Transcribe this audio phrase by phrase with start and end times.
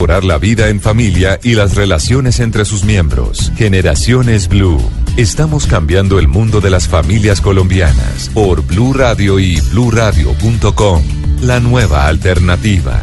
[0.00, 3.52] La vida en familia y las relaciones entre sus miembros.
[3.56, 4.78] Generaciones Blue.
[5.16, 11.02] Estamos cambiando el mundo de las familias colombianas por Blue Radio y bluradio.com.
[11.40, 13.02] La nueva alternativa.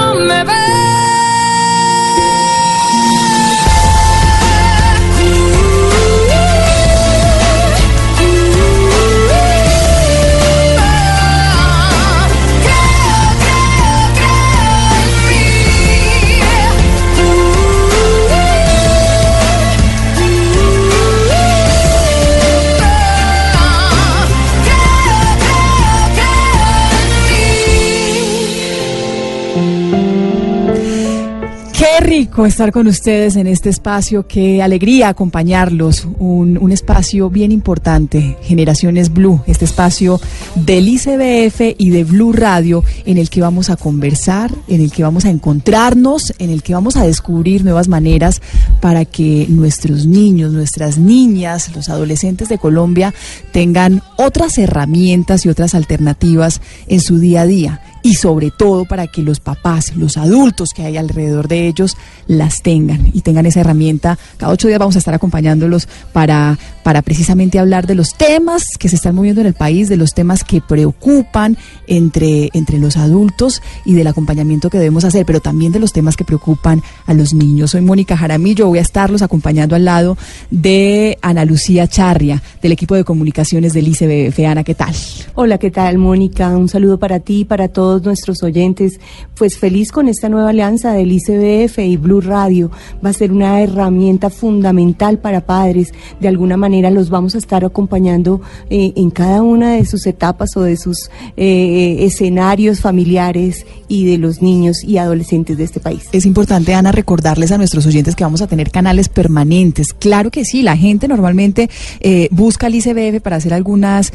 [32.45, 39.13] estar con ustedes en este espacio, qué alegría acompañarlos, un, un, espacio bien importante, Generaciones
[39.13, 40.19] Blue, este espacio
[40.55, 45.03] del ICBF y de Blue Radio en el que vamos a conversar, en el que
[45.03, 48.41] vamos a encontrarnos, en el que vamos a descubrir nuevas maneras
[48.79, 53.13] para que nuestros niños, nuestras niñas, los adolescentes de Colombia
[53.51, 59.07] tengan otras herramientas y otras alternativas en su día a día y sobre todo para
[59.07, 61.97] que los papás, los adultos que hay alrededor de ellos
[62.27, 64.17] las tengan y tengan esa herramienta.
[64.37, 68.89] Cada ocho días vamos a estar acompañándolos para, para precisamente hablar de los temas que
[68.89, 71.57] se están moviendo en el país, de los temas que preocupan
[71.87, 76.17] entre, entre los adultos y del acompañamiento que debemos hacer, pero también de los temas
[76.17, 77.71] que preocupan a los niños.
[77.71, 80.17] Soy Mónica Jaramillo, voy a estarlos acompañando al lado
[80.49, 84.39] de Ana Lucía Charria, del equipo de comunicaciones del ICBF.
[84.47, 84.93] Ana, ¿qué tal?
[85.35, 86.49] Hola, ¿qué tal, Mónica?
[86.49, 88.99] Un saludo para ti y para todos nuestros oyentes.
[89.35, 92.71] Pues feliz con esta nueva alianza del ICBF y Blue Radio.
[93.03, 95.93] Va a ser una herramienta fundamental para padres.
[96.19, 100.55] De alguna manera los vamos a estar acompañando eh, en cada una de sus etapas
[100.55, 106.03] o de sus eh, escenarios familiares y de los niños y adolescentes de este país.
[106.11, 109.93] Es importante, Ana, recordarles a nuestros oyentes que vamos a tener canales permanentes.
[109.93, 111.69] Claro que sí, la gente normalmente
[111.99, 114.13] eh, busca al ICBF para hacer algunas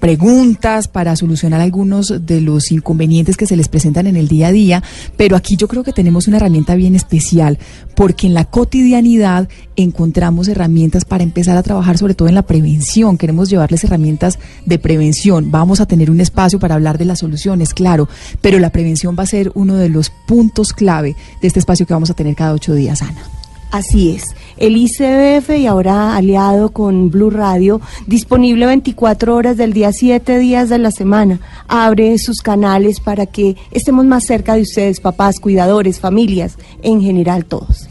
[0.00, 4.52] preguntas, para solucionar algunos de los inconvenientes que se les presentan en el día a
[4.52, 4.82] día,
[5.16, 7.58] pero aquí yo creo que tenemos una herramienta bien especial,
[7.94, 13.18] porque en la cotidianidad encontramos herramientas para empezar a trabajar sobre todo en la prevención.
[13.18, 15.50] Queremos llevarles herramientas de prevención.
[15.50, 18.08] Vamos a tener un espacio para hablar de las soluciones, claro,
[18.40, 21.94] pero la prevención va a ser uno de los puntos clave de este espacio que
[21.94, 23.37] vamos a tener cada ocho días, Ana.
[23.70, 24.34] Así es.
[24.56, 30.68] El ICBF y ahora aliado con Blue Radio, disponible 24 horas del día, 7 días
[30.68, 31.40] de la semana.
[31.68, 37.44] Abre sus canales para que estemos más cerca de ustedes, papás, cuidadores, familias, en general
[37.44, 37.88] todos.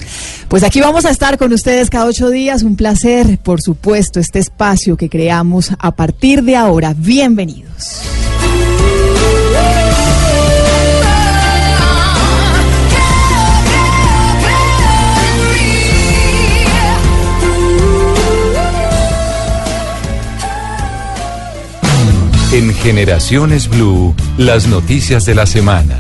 [0.48, 2.64] Pues aquí vamos a estar con ustedes cada ocho días.
[2.64, 6.94] Un placer, por supuesto, este espacio que creamos a partir de ahora.
[6.98, 8.02] Bienvenidos.
[22.54, 26.00] En Generaciones Blue, las noticias de la semana.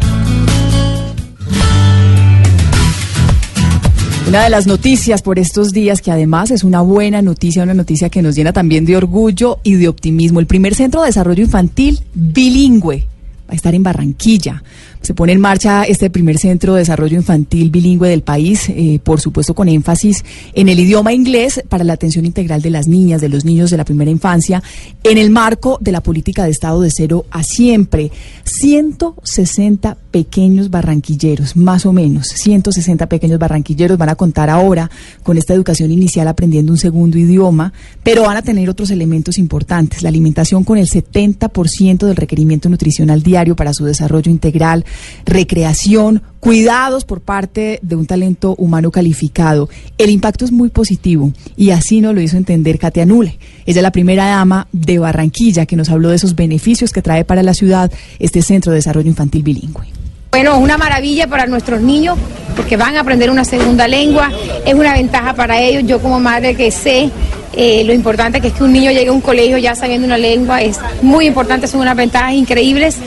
[4.29, 8.07] Una de las noticias por estos días, que además es una buena noticia, una noticia
[8.07, 10.39] que nos llena también de orgullo y de optimismo.
[10.39, 13.05] El primer centro de desarrollo infantil bilingüe
[13.47, 14.63] va a estar en Barranquilla.
[15.07, 19.21] Se pone en marcha este primer centro de desarrollo infantil bilingüe del país, eh, por
[19.21, 23.29] supuesto con énfasis en el idioma inglés para la atención integral de las niñas, de
[23.29, 24.61] los niños de la primera infancia,
[25.05, 28.11] en el marco de la política de Estado de cero a siempre.
[28.43, 34.91] 160 pequeños barranquilleros, más o menos, 160 pequeños barranquilleros van a contar ahora
[35.23, 37.71] con esta educación inicial aprendiendo un segundo idioma,
[38.03, 43.23] pero van a tener otros elementos importantes, la alimentación con el 70% del requerimiento nutricional
[43.23, 44.83] diario para su desarrollo integral,
[45.25, 49.69] recreación, cuidados por parte de un talento humano calificado.
[49.97, 53.37] El impacto es muy positivo y así nos lo hizo entender Katia Nule.
[53.65, 57.25] Ella es la primera dama de Barranquilla que nos habló de esos beneficios que trae
[57.25, 59.96] para la ciudad este Centro de Desarrollo Infantil Bilingüe.
[60.31, 62.17] Bueno, es una maravilla para nuestros niños
[62.55, 64.31] porque van a aprender una segunda lengua,
[64.65, 65.83] es una ventaja para ellos.
[65.85, 67.09] Yo como madre que sé
[67.53, 70.17] eh, lo importante que es que un niño llegue a un colegio ya sabiendo una
[70.17, 72.97] lengua, es muy importante, son unas ventajas increíbles.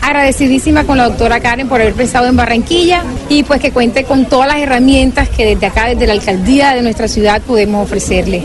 [0.00, 4.24] Agradecidísima con la doctora Karen por haber pensado en Barranquilla y pues que cuente con
[4.24, 8.42] todas las herramientas que desde acá, desde la alcaldía de nuestra ciudad podemos ofrecerle.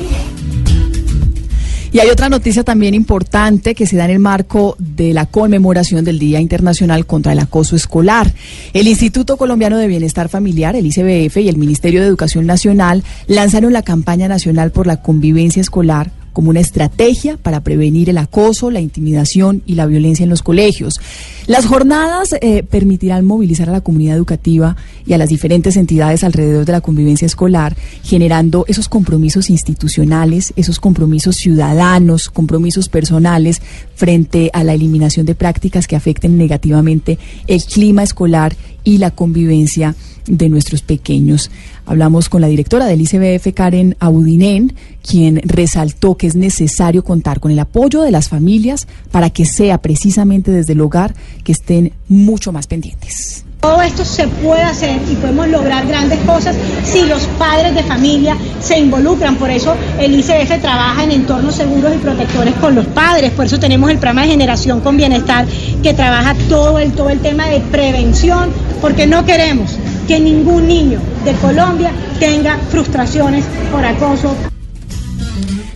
[1.96, 6.04] Y hay otra noticia también importante que se da en el marco de la conmemoración
[6.04, 8.34] del Día Internacional contra el Acoso Escolar.
[8.74, 13.72] El Instituto Colombiano de Bienestar Familiar, el ICBF, y el Ministerio de Educación Nacional lanzaron
[13.72, 18.82] la campaña nacional por la convivencia escolar como una estrategia para prevenir el acoso, la
[18.82, 21.00] intimidación y la violencia en los colegios.
[21.48, 24.76] Las jornadas eh, permitirán movilizar a la comunidad educativa
[25.08, 30.82] y a las diferentes entidades alrededor de la convivencia escolar, generando esos compromisos institucionales, esos
[30.82, 33.62] compromisos ciudadanos, compromisos personales
[33.96, 37.18] frente a la eliminación de prácticas que afecten negativamente
[37.48, 39.96] el clima escolar y la convivencia
[40.28, 41.52] de nuestros pequeños.
[41.86, 44.74] Hablamos con la directora del ICBF, Karen Audinen,
[45.08, 49.80] quien resaltó que es necesario contar con el apoyo de las familias para que sea
[49.80, 53.46] precisamente desde el hogar que estén mucho más pendientes.
[53.66, 58.38] Todo esto se puede hacer y podemos lograr grandes cosas si los padres de familia
[58.62, 59.38] se involucran.
[59.38, 63.32] Por eso el ICF trabaja en entornos seguros y protectores con los padres.
[63.32, 65.48] Por eso tenemos el programa de generación con bienestar
[65.82, 68.52] que trabaja todo el, todo el tema de prevención,
[68.82, 69.72] porque no queremos
[70.08, 71.90] que ningún niño de Colombia
[72.20, 74.36] tenga frustraciones por acoso.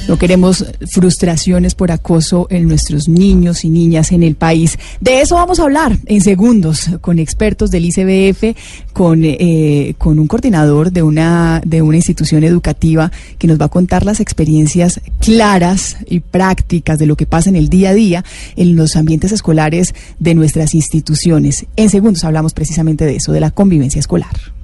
[0.10, 4.80] No queremos frustraciones por acoso en nuestros niños y niñas en el país.
[5.00, 8.58] De eso vamos a hablar en segundos con expertos del ICBF,
[8.92, 13.70] con, eh, con un coordinador de una, de una institución educativa que nos va a
[13.70, 18.26] contar las experiencias claras y prácticas de lo que pasa en el día a día
[18.56, 21.68] en los ambientes escolares de nuestras instituciones.
[21.76, 24.59] En segundos hablamos precisamente de eso, de la convivencia escolar.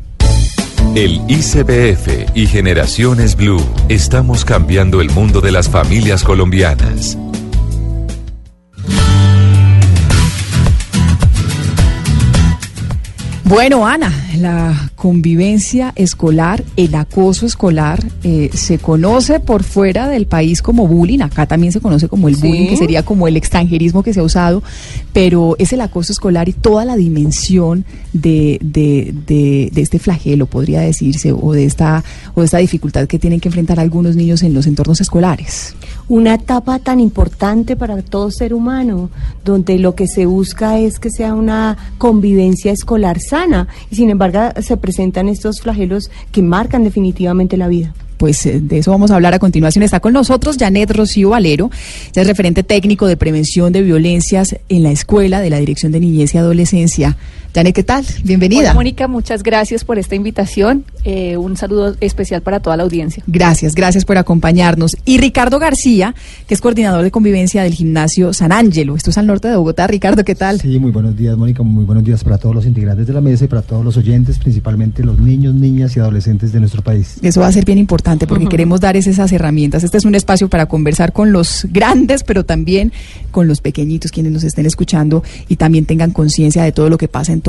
[0.96, 7.18] El ICBF y Generaciones Blue estamos cambiando el mundo de las familias colombianas.
[13.48, 20.64] Bueno, Ana, la convivencia escolar, el acoso escolar, eh, se conoce por fuera del país
[20.64, 24.16] como bullying, acá también se conoce como el bullying, que sería como el extranjerismo que
[24.16, 24.64] se ha usado,
[25.14, 30.48] pero es el acoso escolar y toda la dimensión de, de, de, de este flagelo,
[30.48, 32.04] podría decirse, o de, esta,
[32.36, 35.76] o esta dificultad que tienen que enfrentar algunos niños en los entornos escolares
[36.08, 39.10] una etapa tan importante para todo ser humano,
[39.44, 44.62] donde lo que se busca es que sea una convivencia escolar sana y sin embargo
[44.62, 49.16] se presentan estos flagelos que marcan definitivamente la vida pues eh, de eso vamos a
[49.16, 49.84] hablar a continuación.
[49.84, 51.70] Está con nosotros Janet Rocío Valero,
[52.14, 56.00] ya es referente técnico de prevención de violencias en la escuela de la Dirección de
[56.00, 57.18] Niñez y Adolescencia.
[57.56, 58.04] Janet, ¿qué tal?
[58.26, 58.64] Bienvenida.
[58.64, 60.84] Hola, Mónica, muchas gracias por esta invitación.
[61.06, 63.24] Eh, un saludo especial para toda la audiencia.
[63.28, 64.98] Gracias, gracias por acompañarnos.
[65.06, 66.16] Y Ricardo García,
[66.48, 68.98] que es coordinador de convivencia del gimnasio San Ángelo.
[68.98, 69.88] Esto es al norte de Bogotá.
[69.88, 70.60] Ricardo, ¿qué tal?
[70.60, 71.64] Sí, muy buenos días, Mónica.
[71.64, 74.38] Muy buenos días para todos los integrantes de la mesa y para todos los oyentes,
[74.38, 77.20] principalmente los niños, niñas y adolescentes de nuestro país.
[77.22, 79.86] Eso va a ser bien importante porque queremos dar esas herramientas.
[79.86, 82.92] Este es un espacio para conversar con los grandes, pero también
[83.32, 87.08] con los pequeñitos, quienes nos estén escuchando y también tengan conciencia de todo lo que
[87.08, 87.45] pasa en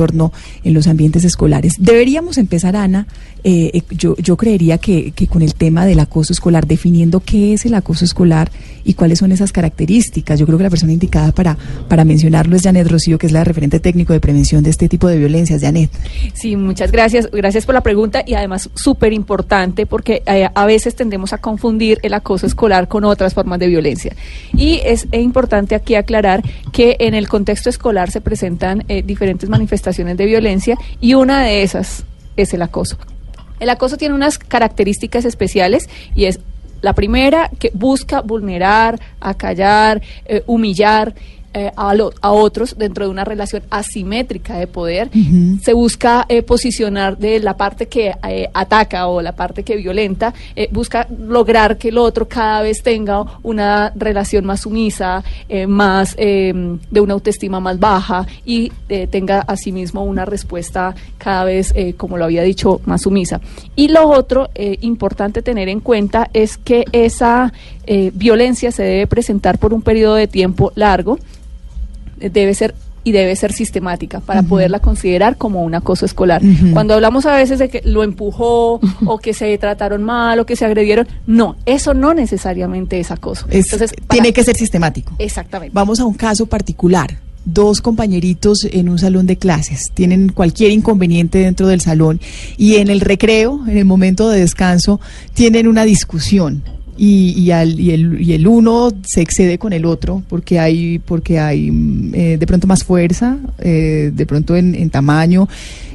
[0.63, 1.75] en los ambientes escolares.
[1.79, 3.07] Deberíamos empezar, Ana,
[3.43, 7.53] eh, eh, yo, yo creería que, que con el tema del acoso escolar, definiendo qué
[7.53, 8.51] es el acoso escolar
[8.83, 10.39] y cuáles son esas características.
[10.39, 13.43] Yo creo que la persona indicada para, para mencionarlo es Janet Rocío, que es la
[13.43, 15.61] referente técnico de prevención de este tipo de violencias.
[15.61, 15.89] Janet.
[16.33, 17.29] Sí, muchas gracias.
[17.31, 21.99] Gracias por la pregunta y además súper importante porque eh, a veces tendemos a confundir
[22.03, 24.15] el acoso escolar con otras formas de violencia.
[24.53, 29.86] Y es importante aquí aclarar que en el contexto escolar se presentan diferentes manifestaciones
[30.17, 32.03] de violencia y una de esas
[32.35, 32.97] es el acoso.
[33.59, 36.39] El acoso tiene unas características especiales y es
[36.81, 41.15] la primera que busca vulnerar, acallar, eh, humillar
[41.53, 45.09] eh, a, lo- a otros dentro de una relación asimétrica de poder.
[45.63, 50.33] Se busca eh, posicionar de la parte que eh, ataca o la parte que violenta,
[50.71, 55.23] busca lograr que el otro cada vez tenga una relación más sumisa,
[55.67, 58.71] más de una autoestima más baja y
[59.09, 63.39] tenga asimismo una respuesta cada vez, como lo había dicho, más sumisa.
[63.75, 64.49] Y lo otro
[64.81, 67.53] importante tener en cuenta es que esa
[67.87, 71.17] eh, violencia se debe presentar por un periodo de tiempo largo
[72.19, 76.41] eh, debe ser y debe ser sistemática para poderla considerar como un acoso escolar.
[76.73, 80.57] Cuando hablamos a veces de que lo empujó o que se trataron mal o que
[80.57, 83.45] se agredieron, no, eso no necesariamente es acoso.
[83.49, 85.13] Es- Entonces, para- tiene que ser sistemático.
[85.19, 85.71] Exactamente.
[85.73, 87.17] Vamos a un caso particular.
[87.45, 92.19] Dos compañeritos en un salón de clases tienen cualquier inconveniente dentro del salón
[92.57, 94.99] y en el recreo, en el momento de descanso,
[95.33, 96.61] tienen una discusión
[96.97, 100.99] y, y, al- y el, y el uno se excede con el otro porque hay,
[100.99, 105.47] porque hay mm, eh, de pronto más fuerza, eh, de pronto en, en tamaño.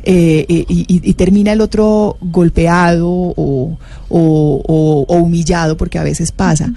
[0.05, 3.79] eh, y, termina el otro golpeado o,
[4.09, 6.73] o- o- o humillado porque a veces pasa.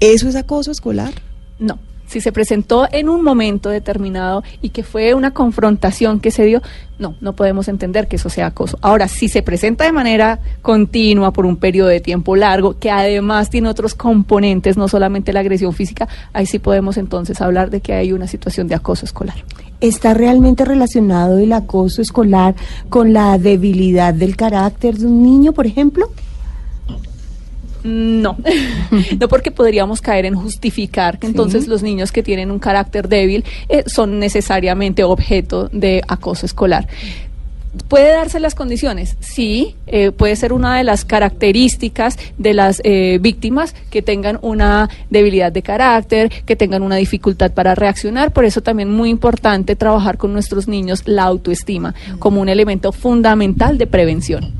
[0.00, 1.12] ¿Eso es acoso escolar?
[1.58, 1.78] No.
[2.08, 6.62] Si se presentó en un momento determinado y que fue una confrontación que se dio,
[6.98, 8.78] no, no podemos entender que eso sea acoso.
[8.80, 13.50] Ahora, si se presenta de manera continua por un periodo de tiempo largo, que además
[13.50, 17.92] tiene otros componentes, no solamente la agresión física, ahí sí podemos entonces hablar de que
[17.92, 19.36] hay una situación de acoso escolar.
[19.80, 22.56] ¿Está realmente relacionado el acoso escolar
[22.88, 26.10] con la debilidad del carácter de un niño, por ejemplo?
[27.84, 28.36] No,
[29.20, 33.44] no porque podríamos caer en justificar que entonces los niños que tienen un carácter débil
[33.68, 36.88] eh, son necesariamente objeto de acoso escolar.
[37.88, 39.16] ¿Puede darse las condiciones?
[39.20, 44.88] Sí, eh, puede ser una de las características de las eh, víctimas que tengan una
[45.10, 48.32] debilidad de carácter, que tengan una dificultad para reaccionar.
[48.32, 53.76] Por eso también muy importante trabajar con nuestros niños la autoestima como un elemento fundamental
[53.76, 54.52] de prevención.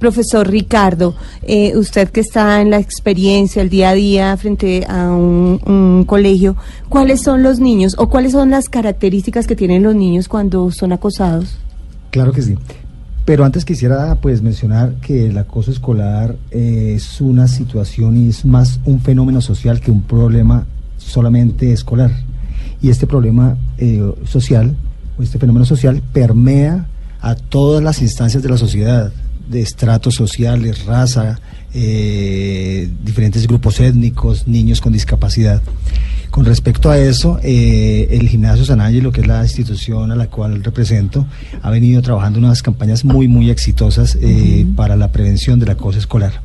[0.00, 5.10] Profesor Ricardo, eh, usted que está en la experiencia, el día a día frente a
[5.10, 6.56] un, un colegio,
[6.88, 10.92] ¿cuáles son los niños o cuáles son las características que tienen los niños cuando son
[10.92, 11.56] acosados?
[12.18, 12.56] Claro que sí.
[13.24, 18.44] Pero antes quisiera pues mencionar que el acoso escolar eh, es una situación y es
[18.44, 22.10] más un fenómeno social que un problema solamente escolar.
[22.82, 24.74] Y este problema eh, social,
[25.16, 26.88] o este fenómeno social, permea
[27.20, 29.12] a todas las instancias de la sociedad,
[29.48, 31.38] de estratos sociales, raza,
[31.74, 35.62] eh, diferentes grupos étnicos, niños con discapacidad.
[36.30, 40.26] Con respecto a eso, eh, el Gimnasio San Ángelo, que es la institución a la
[40.28, 41.26] cual represento,
[41.62, 46.42] ha venido trabajando unas campañas muy, muy exitosas eh, para la prevención del acoso escolar.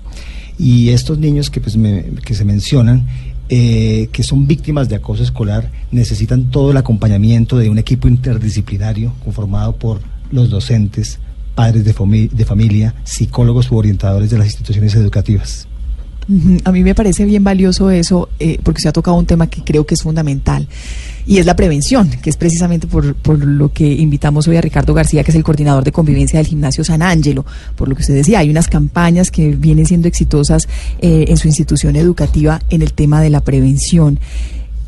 [0.57, 3.05] Y estos niños que, pues, me- que se mencionan,
[3.49, 9.13] eh, que son víctimas de acoso escolar, necesitan todo el acompañamiento de un equipo interdisciplinario
[9.23, 9.99] conformado por
[10.31, 11.19] los docentes,
[11.55, 15.67] padres de, fami- de familia, psicólogos u orientadores de las instituciones educativas.
[16.63, 19.62] A mí me parece bien valioso eso, eh, porque se ha tocado un tema que
[19.62, 20.69] creo que es fundamental,
[21.27, 24.93] y es la prevención, que es precisamente por, por lo que invitamos hoy a Ricardo
[24.93, 27.45] García, que es el coordinador de convivencia del gimnasio San Ángelo.
[27.75, 30.69] Por lo que usted decía, hay unas campañas que vienen siendo exitosas
[31.00, 34.17] eh, en su institución educativa en el tema de la prevención.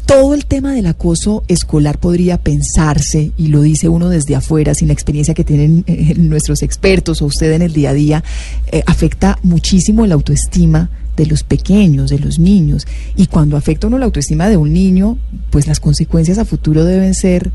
[0.06, 4.90] Todo el tema del acoso escolar podría pensarse, y lo dice uno desde afuera, sin
[4.90, 8.24] la experiencia que tienen eh, nuestros expertos o usted en el día a día,
[8.72, 12.86] eh, afecta muchísimo la autoestima de los pequeños, de los niños.
[13.16, 15.18] Y cuando afecta uno la autoestima de un niño,
[15.50, 17.52] pues las consecuencias a futuro deben ser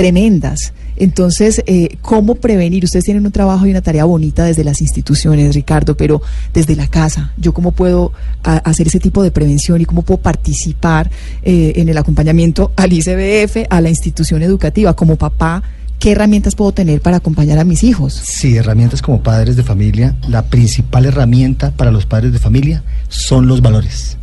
[0.00, 0.72] tremendas.
[0.96, 2.84] Entonces, eh, ¿cómo prevenir?
[2.84, 6.22] Ustedes tienen un trabajo y una tarea bonita desde las instituciones, Ricardo, pero
[6.54, 11.10] desde la casa, ¿yo cómo puedo hacer ese tipo de prevención y cómo puedo participar
[11.42, 14.96] eh, en el acompañamiento al ICBF, a la institución educativa?
[14.96, 15.62] Como papá,
[15.98, 18.14] ¿qué herramientas puedo tener para acompañar a mis hijos?
[18.14, 23.46] Sí, herramientas como padres de familia, la principal herramienta para los padres de familia son
[23.46, 24.16] los valores.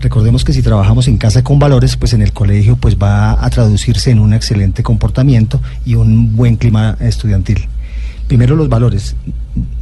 [0.00, 3.50] Recordemos que si trabajamos en casa con valores, pues en el colegio pues va a
[3.50, 7.66] traducirse en un excelente comportamiento y un buen clima estudiantil.
[8.26, 9.16] Primero los valores.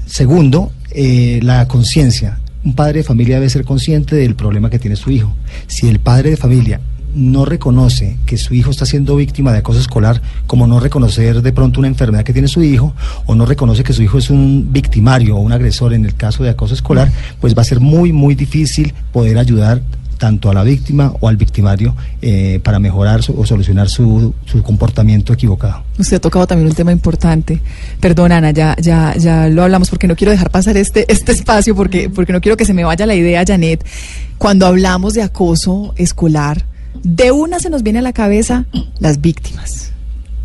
[0.07, 2.39] Segundo, eh, la conciencia.
[2.65, 5.35] Un padre de familia debe ser consciente del problema que tiene su hijo.
[5.67, 6.81] Si el padre de familia
[7.17, 11.53] no reconoce que su hijo está siendo víctima de acoso escolar, como no reconocer de
[11.53, 12.95] pronto una enfermedad que tiene su hijo,
[13.27, 16.45] o no reconoce que su hijo es un victimario o un agresor en el caso
[16.45, 19.81] de acoso escolar, pues va a ser muy, muy difícil poder ayudar
[20.19, 24.63] tanto a la víctima o al victimario eh, para mejorar su- o solucionar su, su
[24.63, 25.83] comportamiento equivocado.
[25.99, 27.61] Usted ha tocado también un tema importante.
[28.01, 31.77] Perdón, Ana, ya, ya, ya lo hablamos porque no quiero dejar pasar este, este espacio
[31.77, 33.85] porque, porque no quiero que se me vaya la idea, Janet.
[34.39, 36.65] Cuando hablamos de acoso escolar,
[37.03, 38.67] de una se nos viene a la cabeza
[38.99, 39.93] las víctimas.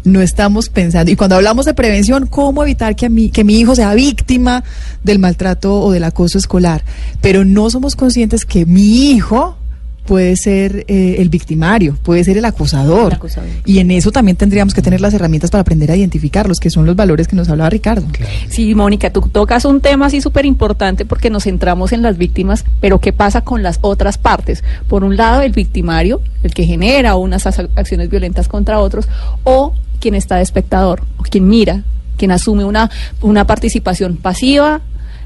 [0.03, 3.59] No estamos pensando, y cuando hablamos de prevención, ¿cómo evitar que, a mí, que mi
[3.59, 4.63] hijo sea víctima
[5.03, 6.83] del maltrato o del acoso escolar?
[7.21, 9.57] Pero no somos conscientes que mi hijo
[10.05, 13.11] puede ser eh, el victimario, puede ser el acusador.
[13.11, 13.49] El acusador.
[13.65, 16.85] Y en eso también tendríamos que tener las herramientas para aprender a identificarlos, que son
[16.85, 18.05] los valores que nos hablaba Ricardo.
[18.49, 22.65] Sí, Mónica, tú tocas un tema así súper importante porque nos centramos en las víctimas,
[22.79, 24.63] pero ¿qué pasa con las otras partes?
[24.87, 29.07] Por un lado, el victimario, el que genera unas as- acciones violentas contra otros,
[29.43, 31.83] o quien está de espectador, o quien mira,
[32.17, 32.89] quien asume una,
[33.21, 34.81] una participación pasiva,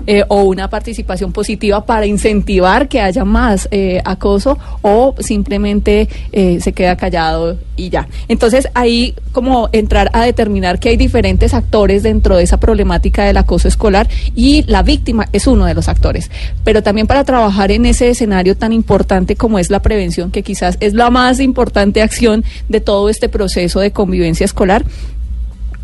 [0.07, 6.59] eh, o una participación positiva para incentivar que haya más eh, acoso o simplemente eh,
[6.61, 8.07] se queda callado y ya.
[8.27, 13.37] Entonces ahí como entrar a determinar que hay diferentes actores dentro de esa problemática del
[13.37, 16.29] acoso escolar y la víctima es uno de los actores.
[16.63, 20.77] Pero también para trabajar en ese escenario tan importante como es la prevención, que quizás
[20.79, 24.85] es la más importante acción de todo este proceso de convivencia escolar,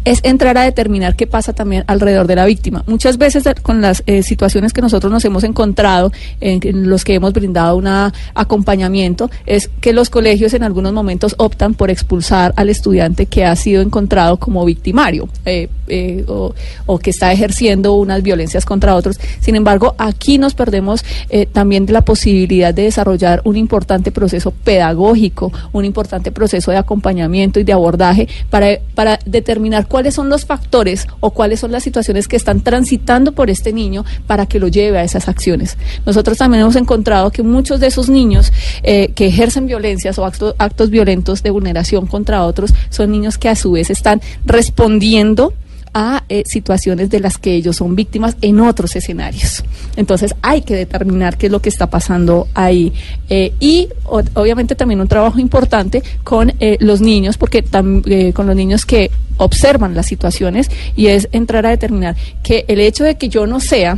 [0.06, 2.84] es entrar a determinar qué pasa también alrededor de la víctima.
[2.88, 7.04] Muchas veces eh, con las eh, situaciones que nosotros nos hemos encontrado, en, en los
[7.04, 7.88] que hemos brindado un
[8.34, 13.56] acompañamiento, es que los colegios en algunos momentos optan por expulsar al estudiante que ha
[13.56, 16.54] sido encontrado como victimario eh, eh, o,
[17.00, 19.20] que está ejerciendo unas violencias contra otros.
[19.40, 21.04] Sin embargo, aquí nos perdemos
[21.52, 27.60] también de la posibilidad de desarrollar un importante proceso pedagógico, un importante proceso de acompañamiento
[27.60, 32.30] y de abordaje para, para determinar cuáles son los factores o cuáles son las situaciones
[32.30, 35.78] que están transitando por este niño para que lo lleve a esas acciones.
[36.06, 40.56] Nosotros también hemos encontrado que muchos de esos niños eh, que ejercen violencias o actos,
[40.60, 45.54] actos violentos de vulneración contra otros son niños que a su vez están respondiendo
[45.94, 49.64] a eh, situaciones de las que ellos son víctimas en otros escenarios.
[49.96, 52.94] Entonces hay que determinar qué es lo que está pasando ahí.
[53.30, 57.64] Eh, y obviamente también un trabajo importante con eh, los niños, porque
[58.06, 62.80] eh, con los niños que observan las situaciones y es entrar a determinar que el
[62.80, 63.98] hecho de que yo no sea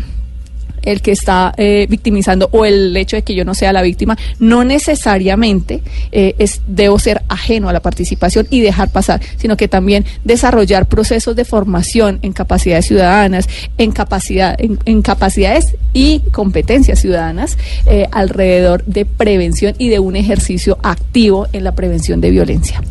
[0.83, 4.17] el que está eh, victimizando o el hecho de que yo no sea la víctima,
[4.39, 9.67] no necesariamente eh, es, debo ser ajeno a la participación y dejar pasar, sino que
[9.67, 13.47] también desarrollar procesos de formación en capacidades ciudadanas,
[13.77, 20.77] en, capacidad, en, capacidades y competencias ciudadanas eh, alrededor de prevención y de un ejercicio
[20.83, 22.81] activo en la prevención de violencia.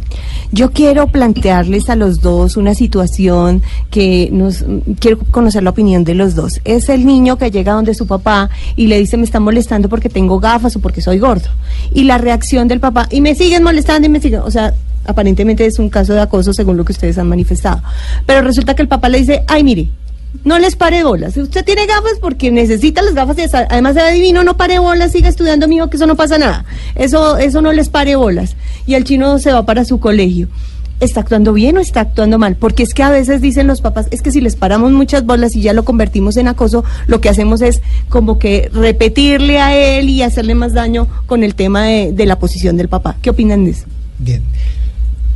[0.55, 4.63] Yo quiero plantearles a los dos una situación que nos
[5.01, 6.61] quiero conocer la opinión de los dos.
[6.65, 10.09] Es el niño que llega donde su papá y le dice me están molestando porque
[10.09, 11.49] tengo gafas o porque soy gordo.
[11.93, 14.73] Y la reacción del papá, y me siguen molestando y me siguen, o sea,
[15.05, 17.83] aparentemente es un caso de acoso según lo que ustedes han manifestado.
[18.25, 19.89] Pero resulta que el papá le dice, ay mire,
[20.45, 21.37] no les pare bolas.
[21.37, 25.13] Usted tiene gafas porque necesita las gafas y además se ve divino, no pare bolas,
[25.13, 26.65] siga estudiando, mijo, que eso no pasa nada.
[26.95, 28.57] Eso, eso no les pare bolas.
[28.87, 30.49] Y el chino se va para su colegio.
[31.03, 32.55] ¿Está actuando bien o está actuando mal?
[32.55, 35.57] Porque es que a veces dicen los papás, es que si les paramos muchas bolas
[35.57, 40.09] y ya lo convertimos en acoso, lo que hacemos es como que repetirle a él
[40.09, 43.17] y hacerle más daño con el tema de, la posición del papá.
[43.21, 43.87] ¿Qué opinan de eso?
[44.21, 44.45] Bien.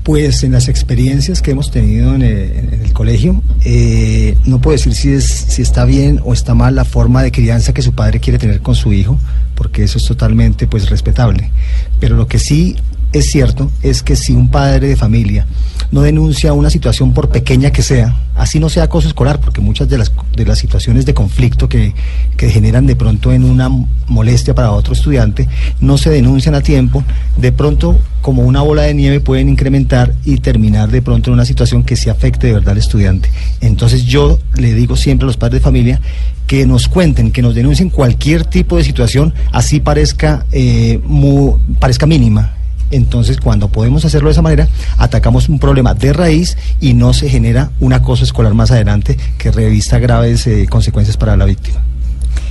[0.05, 4.77] Pues en las experiencias que hemos tenido en el, en el colegio, eh, no puedo
[4.77, 7.93] decir si, es, si está bien o está mal la forma de crianza que su
[7.93, 9.19] padre quiere tener con su hijo,
[9.57, 11.51] porque eso es totalmente pues respetable.
[11.99, 12.77] Pero lo que sí
[13.19, 15.47] es cierto es que si un padre de familia
[15.93, 19.89] no denuncia una situación por pequeña que sea, así no sea acoso escolar, porque muchas
[19.89, 21.95] de las, de las situaciones de conflicto que,
[22.37, 23.71] que generan de pronto en una
[24.09, 25.49] molestia para otro estudiante
[25.81, 27.05] no se denuncian a tiempo,
[27.37, 31.45] de pronto como una bola de nieve pueden incrementar y terminar de pronto en una
[31.45, 33.31] situación que se afecte de verdad al estudiante.
[33.61, 36.01] Entonces yo le digo siempre a los padres de familia
[36.49, 42.07] que nos cuenten, que nos denuncien cualquier tipo de situación, así parezca, eh, mu- parezca
[42.07, 42.53] mínima.
[42.91, 44.69] Entonces, cuando podemos hacerlo de esa manera,
[44.99, 49.51] atacamos un problema de raíz y no se genera un acoso escolar más adelante que
[49.51, 51.83] revista graves eh, consecuencias para la víctima.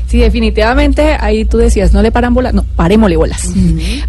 [0.07, 3.51] Sí, definitivamente ahí tú decías, no le paran bolas, no, parémosle bolas.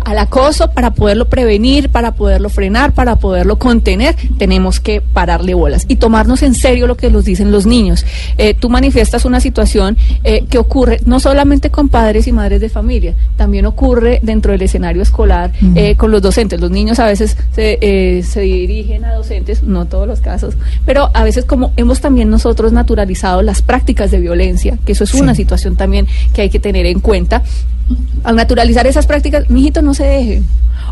[0.04, 5.86] Al acoso, para poderlo prevenir, para poderlo frenar, para poderlo contener, tenemos que pararle bolas
[5.88, 8.04] y tomarnos en serio lo que nos dicen los niños.
[8.36, 12.68] Eh, tú manifiestas una situación eh, que ocurre no solamente con padres y madres de
[12.68, 16.60] familia, también ocurre dentro del escenario escolar eh, con los docentes.
[16.60, 21.10] Los niños a veces se, eh, se dirigen a docentes, no todos los casos, pero
[21.14, 25.34] a veces como hemos también nosotros naturalizado las prácticas de violencia, que eso es una
[25.34, 25.85] situación también
[26.32, 27.42] que hay que tener en cuenta.
[28.24, 30.42] Al naturalizar esas prácticas, mijito, no se deje.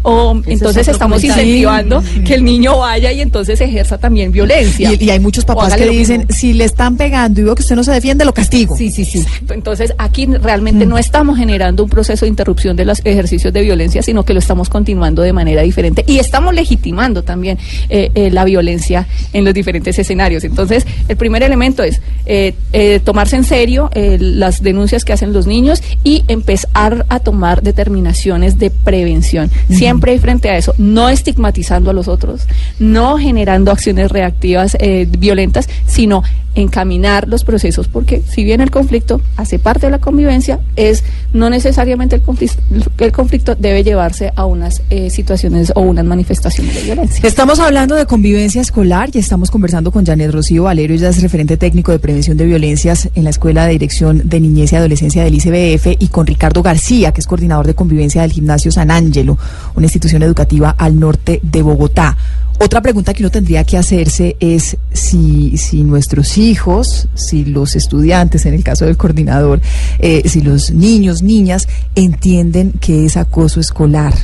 [0.02, 4.92] O entonces estamos incentivando que el niño vaya y entonces ejerza también violencia.
[4.92, 7.76] Y, y hay muchos papás que dicen, si le están pegando y veo que usted
[7.76, 8.76] no se defiende, lo castigo.
[8.76, 9.18] Sí, sí, sí.
[9.18, 9.54] Exacto.
[9.54, 10.88] Entonces aquí realmente Mm.
[10.88, 14.38] no estamos generando un proceso de interrupción de los ejercicios de violencia, sino que lo
[14.40, 19.54] estamos continuando de manera diferente y estamos legitimando también eh, eh, la violencia en los
[19.54, 20.44] diferentes escenarios.
[20.44, 25.32] Entonces, el primer elemento es eh, eh, tomarse en serio eh, las denuncias que hacen
[25.32, 29.50] los niños y empezar a tomar determinaciones de prevención.
[29.84, 32.46] Siempre frente a eso, no estigmatizando a los otros,
[32.78, 36.22] no generando acciones reactivas eh, violentas, sino
[36.54, 41.50] encaminar los procesos, porque si bien el conflicto hace parte de la convivencia, es no
[41.50, 42.62] necesariamente el conflicto,
[42.98, 47.26] el conflicto debe llevarse a unas eh, situaciones o unas manifestaciones de violencia.
[47.26, 51.56] Estamos hablando de convivencia escolar y estamos conversando con Janet Rocío Valero, ella es referente
[51.56, 55.34] técnico de prevención de violencias en la Escuela de Dirección de Niñez y Adolescencia del
[55.34, 59.38] ICBF y con Ricardo García, que es coordinador de convivencia del Gimnasio San Ángelo,
[59.74, 62.16] una institución educativa al norte de Bogotá.
[62.58, 68.46] Otra pregunta que uno tendría que hacerse es si, si nuestros hijos, si los estudiantes,
[68.46, 69.60] en el caso del coordinador,
[69.98, 74.14] eh, si los niños, niñas, entienden que es acoso escolar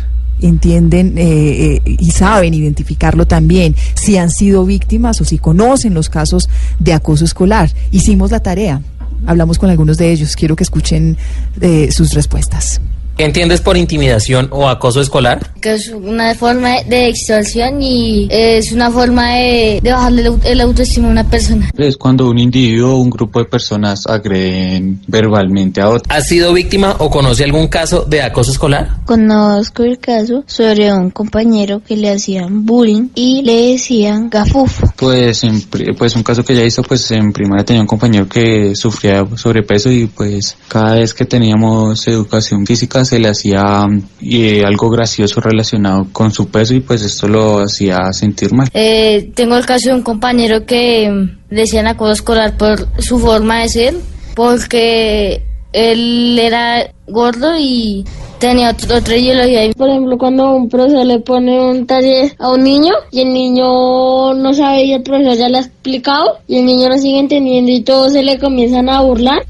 [0.42, 6.08] entienden eh, eh, y saben identificarlo también, si han sido víctimas o si conocen los
[6.08, 7.70] casos de acoso escolar.
[7.90, 8.82] Hicimos la tarea,
[9.26, 11.16] hablamos con algunos de ellos, quiero que escuchen
[11.60, 12.80] eh, sus respuestas.
[13.20, 15.52] ¿Qué entiendes por intimidación o acoso escolar?
[15.60, 20.40] Que es una forma de extorsión y es una forma de, de bajarle el, au-
[20.42, 21.70] el autoestima a una persona.
[21.76, 26.02] Es cuando un individuo o un grupo de personas agreden verbalmente a otro.
[26.08, 28.88] ¿Has sido víctima o conoce algún caso de acoso escolar?
[29.04, 34.90] Conozco el caso sobre un compañero que le hacían bullying y le decían gafufo.
[34.96, 35.60] Pues, en
[35.98, 39.90] pues un caso que ya hizo, pues en primaria tenía un compañero que sufría sobrepeso
[39.90, 43.86] y pues cada vez que teníamos educación física se le hacía
[44.20, 48.68] y, algo gracioso relacionado con su peso y pues esto lo hacía sentir mal.
[48.72, 53.62] Eh, tengo el caso de un compañero que mm, decían acoso escolar por su forma
[53.62, 53.94] de ser,
[54.36, 55.42] porque
[55.72, 58.04] él era gordo y
[58.38, 59.72] tenía otro, otra ideología.
[59.76, 64.34] Por ejemplo, cuando un profesor le pone un taller a un niño y el niño
[64.34, 67.72] no sabe y el profesor ya le ha explicado y el niño no sigue entendiendo
[67.72, 69.44] y todos se le comienzan a burlar.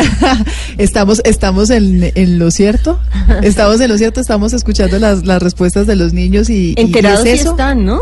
[0.78, 2.98] estamos estamos en, en lo cierto,
[3.42, 7.20] estamos en lo cierto, estamos escuchando las, las respuestas de los niños y, y Enterados
[7.26, 7.50] es sí eso.
[7.52, 8.00] están, ¿no?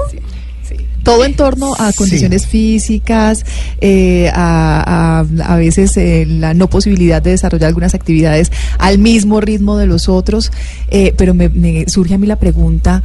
[1.06, 3.46] todo en torno a condiciones físicas,
[3.80, 9.40] eh, a, a, a veces eh, la no posibilidad de desarrollar algunas actividades al mismo
[9.40, 10.50] ritmo de los otros.
[10.90, 13.04] Eh, pero me, me surge a mí la pregunta,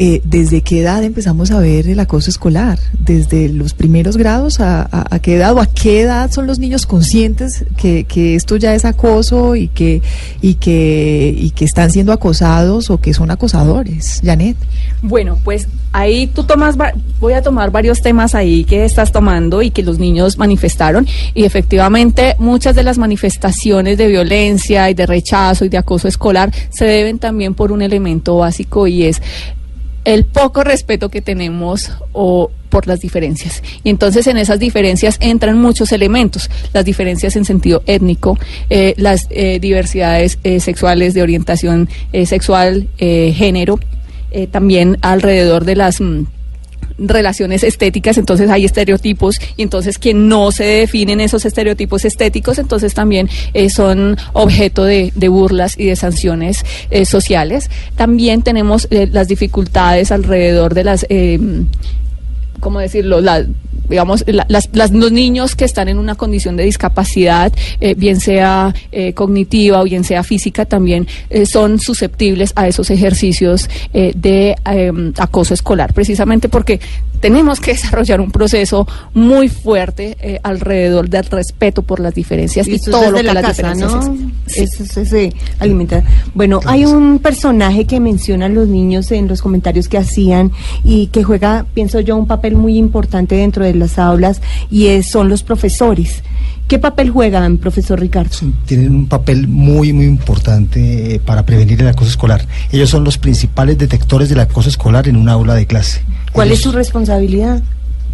[0.00, 2.78] eh, ¿desde qué edad empezamos a ver el acoso escolar?
[2.98, 4.60] ¿Desde los primeros grados?
[4.60, 8.56] ¿A, a, qué edad o a qué edad son los niños conscientes que, que esto
[8.56, 10.00] ya es acoso y que,
[10.40, 14.20] y, que, y que están siendo acosados o que son acosadores?
[14.24, 14.56] Janet.
[15.02, 16.76] Bueno, pues ahí tú tomas,
[17.18, 21.44] voy a tomar varios temas ahí que estás tomando y que los niños manifestaron y
[21.44, 26.84] efectivamente muchas de las manifestaciones de violencia y de rechazo y de acoso escolar se
[26.84, 29.20] deben también por un elemento básico y es
[30.08, 33.62] el poco respeto que tenemos o por las diferencias.
[33.84, 38.38] Y entonces en esas diferencias entran muchos elementos, las diferencias en sentido étnico,
[38.70, 41.90] eh, las eh, diversidades eh, sexuales de orientación
[42.24, 43.78] sexual, género,
[44.50, 46.00] también alrededor de las...
[46.00, 46.37] mm,
[46.98, 52.94] relaciones estéticas, entonces hay estereotipos y entonces quien no se definen esos estereotipos estéticos, entonces
[52.94, 57.70] también eh, son objeto de, burlas y de sanciones eh, sociales.
[57.96, 61.06] También tenemos eh, las dificultades alrededor de las...
[62.60, 63.20] ¿cómo decirlo?
[63.20, 63.46] La,
[63.88, 64.24] digamos,
[64.72, 69.84] los niños que están en una condición de discapacidad, eh, bien sea eh, cognitiva o
[69.84, 74.56] bien sea física, también eh, son susceptibles a esos ejercicios eh, de
[75.18, 76.80] acoso escolar, precisamente porque
[77.20, 82.74] tenemos que desarrollar un proceso muy fuerte eh, alrededor del respeto por las diferencias y,
[82.74, 84.16] eso todo lo que la las casa, diferencias ¿no?
[84.46, 84.62] Sí.
[84.62, 86.04] Eso es ese alimentar.
[86.34, 90.52] Bueno, hay un personaje que mencionan los niños en los comentarios que hacían
[90.84, 95.10] y que juega, pienso yo, un papel muy importante dentro de las aulas y es,
[95.10, 96.22] son los profesores.
[96.68, 98.36] ¿Qué papel juegan, profesor Ricardo?
[98.66, 102.46] tienen un papel muy, muy importante eh, para prevenir el acoso escolar.
[102.70, 106.02] Ellos son los principales detectores del acoso escolar en un aula de clase.
[106.38, 107.62] ¿Cuál es su responsabilidad?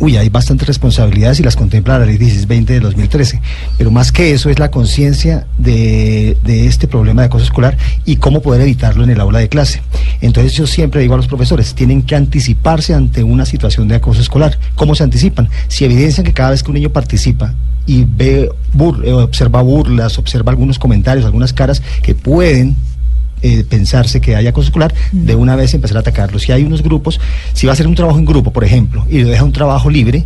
[0.01, 3.41] Uy, hay bastantes responsabilidades y las contempla la ley 1620 de 2013.
[3.79, 8.17] Pero más que eso es la conciencia de, de este problema de acoso escolar y
[8.17, 9.83] cómo poder evitarlo en el aula de clase.
[10.21, 14.21] Entonces yo siempre digo a los profesores, tienen que anticiparse ante una situación de acoso
[14.21, 14.59] escolar.
[14.75, 15.49] ¿Cómo se anticipan?
[15.69, 17.55] Si evidencian que cada vez que un niño participa
[17.87, 22.75] y ve, bur- eh, observa burlas, observa algunos comentarios, algunas caras que pueden
[23.45, 26.43] eh, pensarse que hay acoso escolar, de una vez empezar a atacarlos.
[26.43, 27.21] Si hay unos grupos,
[27.53, 29.89] si va a ser un trabajo en grupo, por ejemplo, y lo deja un trabajo
[29.91, 30.25] libre,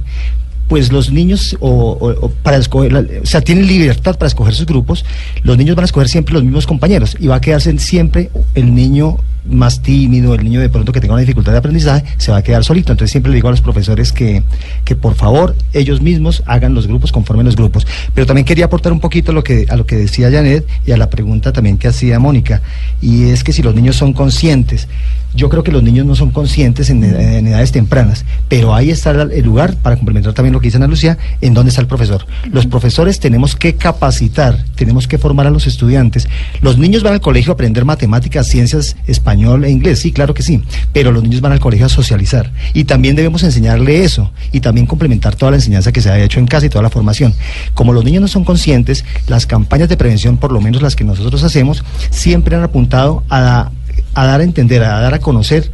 [0.68, 4.54] pues los niños o, o- o para escoger, la- o sea, tienen libertad para escoger
[4.54, 5.04] sus grupos,
[5.42, 8.74] los niños van a escoger siempre los mismos compañeros y va a quedarse siempre el
[8.74, 9.16] niño
[9.48, 12.42] más tímido, el niño de pronto que tenga una dificultad de aprendizaje, se va a
[12.42, 12.92] quedar solito.
[12.92, 14.42] Entonces siempre le digo a los profesores que,
[14.84, 17.86] que por favor ellos mismos hagan los grupos, conformen los grupos.
[18.14, 20.92] Pero también quería aportar un poquito a lo que, a lo que decía Janet y
[20.92, 22.62] a la pregunta también que hacía Mónica,
[23.00, 24.88] y es que si los niños son conscientes,
[25.34, 29.10] yo creo que los niños no son conscientes en, en edades tempranas, pero ahí está
[29.10, 32.26] el lugar, para complementar también lo que dice Ana Lucía, en dónde está el profesor.
[32.50, 36.28] Los profesores tenemos que capacitar, tenemos que formar a los estudiantes.
[36.60, 40.42] Los niños van al colegio a aprender matemáticas, ciencias, español e inglés, sí, claro que
[40.42, 44.60] sí, pero los niños van al colegio a socializar y también debemos enseñarle eso y
[44.60, 47.34] también complementar toda la enseñanza que se ha hecho en casa y toda la formación.
[47.74, 51.04] Como los niños no son conscientes, las campañas de prevención, por lo menos las que
[51.04, 53.70] nosotros hacemos, siempre han apuntado a,
[54.14, 55.70] a dar a entender, a dar a conocer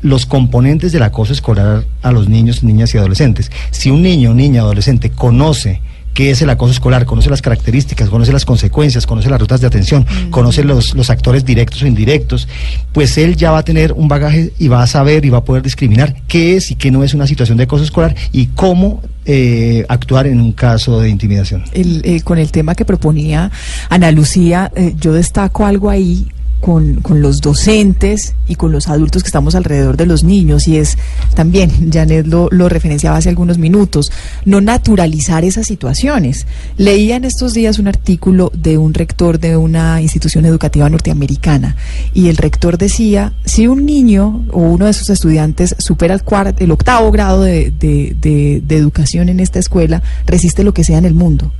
[0.00, 3.50] los componentes del acoso escolar a los niños, niñas y adolescentes.
[3.70, 5.80] Si un niño, niña, adolescente conoce
[6.14, 9.66] qué es el acoso escolar, conoce las características, conoce las consecuencias, conoce las rutas de
[9.66, 12.48] atención, conoce los, los actores directos o indirectos,
[12.92, 15.44] pues él ya va a tener un bagaje y va a saber y va a
[15.44, 19.02] poder discriminar qué es y qué no es una situación de acoso escolar y cómo
[19.26, 21.64] eh, actuar en un caso de intimidación.
[21.72, 23.50] el, eh, con el tema que proponía
[23.88, 26.26] Ana Lucía, eh, yo destaco algo ahí
[26.64, 30.96] con, los docentes y con los adultos que estamos alrededor de los niños y es
[31.34, 34.10] también, Janet lo, lo referenciaba hace algunos minutos,
[34.46, 36.46] no naturalizar esas situaciones.
[36.78, 41.76] Leía en estos días un artículo de un rector de una institución educativa norteamericana
[42.14, 46.56] y el rector decía, si un niño o uno de sus estudiantes supera el, cuart-
[46.60, 50.96] el octavo grado de, de- de- de educación en esta escuela, resiste lo que sea
[50.96, 51.52] en el mundo.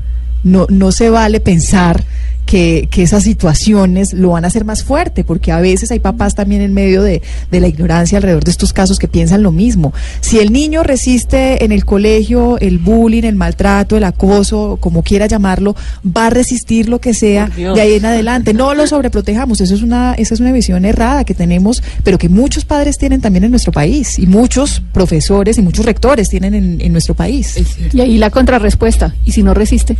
[0.44, 2.04] No, no se vale pensar
[2.46, 6.34] que, que esas situaciones lo van a hacer más fuerte, porque a veces hay papás
[6.34, 9.92] también en medio de, de la ignorancia alrededor de estos casos que piensan lo mismo.
[10.20, 15.26] Si el niño resiste en el colegio el bullying, el maltrato, el acoso, como quiera
[15.26, 18.54] llamarlo, va a resistir lo que sea de ahí en adelante.
[18.54, 22.28] No lo sobreprotejamos, eso es una, esa es una visión errada que tenemos, pero que
[22.28, 26.80] muchos padres tienen también en nuestro país, y muchos profesores y muchos rectores tienen en,
[26.80, 27.56] en nuestro país.
[27.92, 29.96] Y ahí la contrarrespuesta, y si no resiste,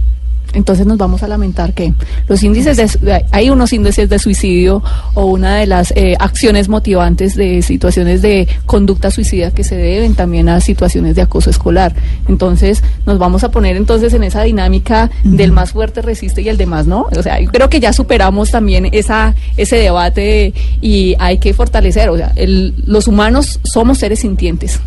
[0.55, 1.93] entonces nos vamos a lamentar que
[2.29, 4.83] los índices de, hay unos índices de suicidio
[5.14, 10.14] o una de las eh, acciones motivantes de situaciones de conducta suicida que se deben
[10.14, 11.95] también a situaciones de acoso escolar.
[12.29, 16.57] Entonces nos vamos a poner entonces en esa dinámica del más fuerte resiste y el
[16.57, 17.07] demás no.
[17.17, 22.09] O sea, yo creo que ya superamos también esa ese debate y hay que fortalecer,
[22.11, 24.81] o sea, el- los humanos somos seres sintientes.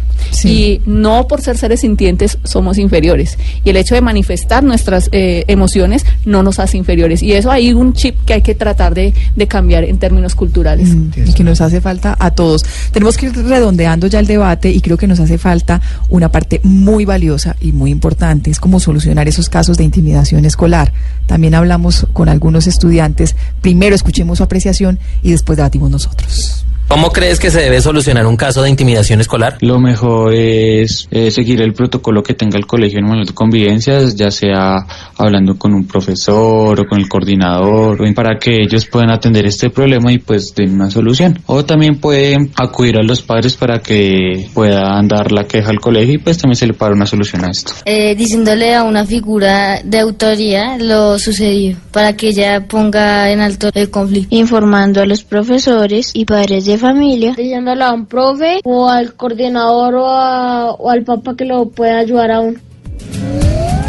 [0.43, 3.37] Y no por ser seres sintientes somos inferiores.
[3.63, 7.23] Y el hecho de manifestar nuestras eh, emociones no nos hace inferiores.
[7.23, 9.13] Y eso hay un chip que hay que tratar de,
[9.47, 10.89] cambiar en términos culturales.
[11.15, 12.63] y que nos hace falta a todos.
[12.91, 16.61] Tenemos que ir redondeando ya el debate y creo que nos hace falta una parte
[16.63, 20.93] muy valiosa y muy importante, es cómo solucionar esos casos de intimidación escolar.
[21.25, 26.66] También hablamos con algunos estudiantes, primero escuchemos su apreciación y después debatimos nosotros.
[26.87, 29.57] ¿Cómo crees que se debe solucionar un caso de intimidación escolar?
[29.59, 33.35] Lo mejor es eh, seguir el protocolo que tenga el colegio en el momento de
[33.35, 34.85] convivencias, ya sea
[35.17, 40.13] hablando con un profesor o con el coordinador, para que ellos puedan atender este problema
[40.13, 41.37] y pues den una solución.
[41.47, 46.13] O también pueden acudir a los padres para que puedan dar la queja al colegio
[46.13, 47.73] y pues también se le para una solución a esto.
[47.83, 53.71] Eh, diciéndole a una figura de autoría lo sucedido para que ella ponga en alto
[53.73, 54.33] el conflicto.
[54.33, 59.95] informando a los profesores y padres de familia, diciéndole a un profe o al coordinador
[59.95, 62.59] o, a- o al papá que lo pueda ayudar a uno.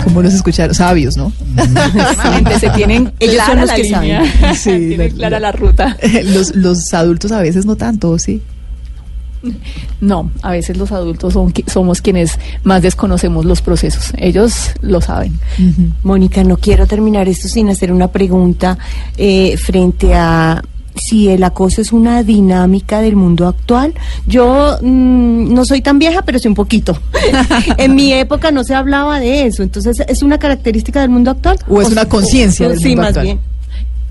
[0.04, 0.74] ¿Cómo los escucharon?
[0.74, 1.32] Sabios, ¿no?
[1.56, 4.54] Exactamente, se tienen Ellos son clara los la que línea, saben.
[4.56, 5.96] Sí, tienen la- clara la ruta.
[6.24, 8.40] los, los adultos a veces no tanto, ¿sí?
[10.00, 14.12] No, a veces los adultos son, somos quienes más desconocemos los procesos.
[14.16, 15.38] Ellos lo saben.
[16.02, 18.78] Mónica, no quiero terminar esto sin hacer una pregunta
[19.16, 20.60] eh, frente a
[20.98, 23.94] si el acoso es una dinámica del mundo actual.
[24.26, 26.98] Yo mm, no soy tan vieja, pero sí un poquito.
[27.78, 29.62] en mi época no se hablaba de eso.
[29.62, 31.58] Entonces, ¿es una característica del mundo actual?
[31.68, 33.24] ¿O es una conciencia del sí, mundo más actual?
[33.26, 33.40] bien.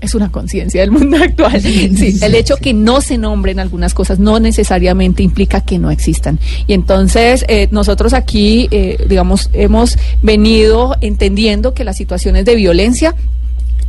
[0.00, 1.60] Es una conciencia del mundo actual.
[1.60, 6.38] Sí, el hecho que no se nombren algunas cosas no necesariamente implica que no existan.
[6.68, 13.14] Y entonces eh, nosotros aquí, eh, digamos, hemos venido entendiendo que las situaciones de violencia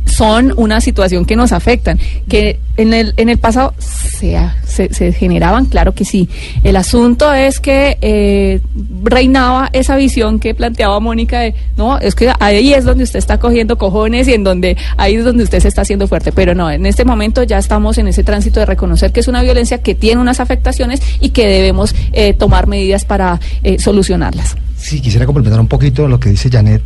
[0.04, 1.98] son una situación que nos afectan.
[2.28, 6.28] Que en el, en el pasado se, se, generaban, claro que sí.
[6.62, 8.60] El asunto es que eh,
[9.02, 13.38] reinaba esa visión que planteaba Mónica de, no, es que ahí es donde usted está
[13.38, 16.32] cogiendo cojones y en donde ahí es donde usted se está haciendo fuerte.
[16.32, 19.42] Pero no, en este momento ya estamos en ese tránsito de reconocer que es una
[19.42, 24.56] violencia que tiene unas afectaciones y que debemos eh, tomar medidas para eh, solucionarlas.
[24.76, 26.82] Sí, quisiera complementar un poquito lo que dice Janet,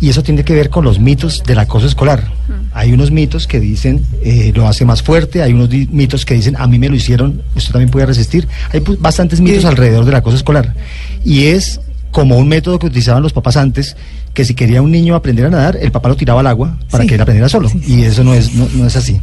[0.00, 2.24] y eso tiene que ver con los mitos del acoso escolar.
[2.72, 6.56] Hay unos mitos que dicen eh, lo hace más fuerte, hay unos mitos que dicen
[6.58, 8.48] a mí me lo hicieron, usted también puede resistir.
[8.72, 10.74] Hay pues, bastantes mitos alrededor del acoso escolar.
[11.24, 11.80] Y es
[12.10, 13.96] como un método que utilizaban los papás antes,
[14.34, 17.06] que si quería un niño aprender a nadar, el papá lo tiraba al agua para
[17.06, 17.70] que él aprendiera solo.
[17.86, 19.20] Y eso no es, no, no es así.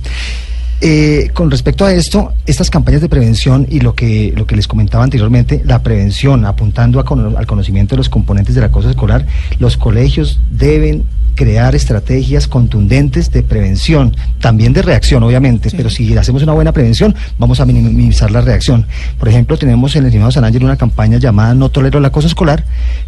[0.83, 4.67] Eh, con respecto a esto, estas campañas de prevención y lo que, lo que les
[4.67, 7.05] comentaba anteriormente, la prevención apuntando a
[7.37, 9.27] al conocimiento de los componentes del acoso escolar,
[9.59, 16.43] los colegios deben crear estrategias contundentes de prevención, también de reacción, obviamente, pero si hacemos
[16.43, 18.85] una buena prevención, vamos a minimizar la reacción.
[19.19, 22.27] Por ejemplo, tenemos en el Gimnasio San Ángel una campaña llamada No Tolero el Acoso
[22.27, 22.63] Escolar,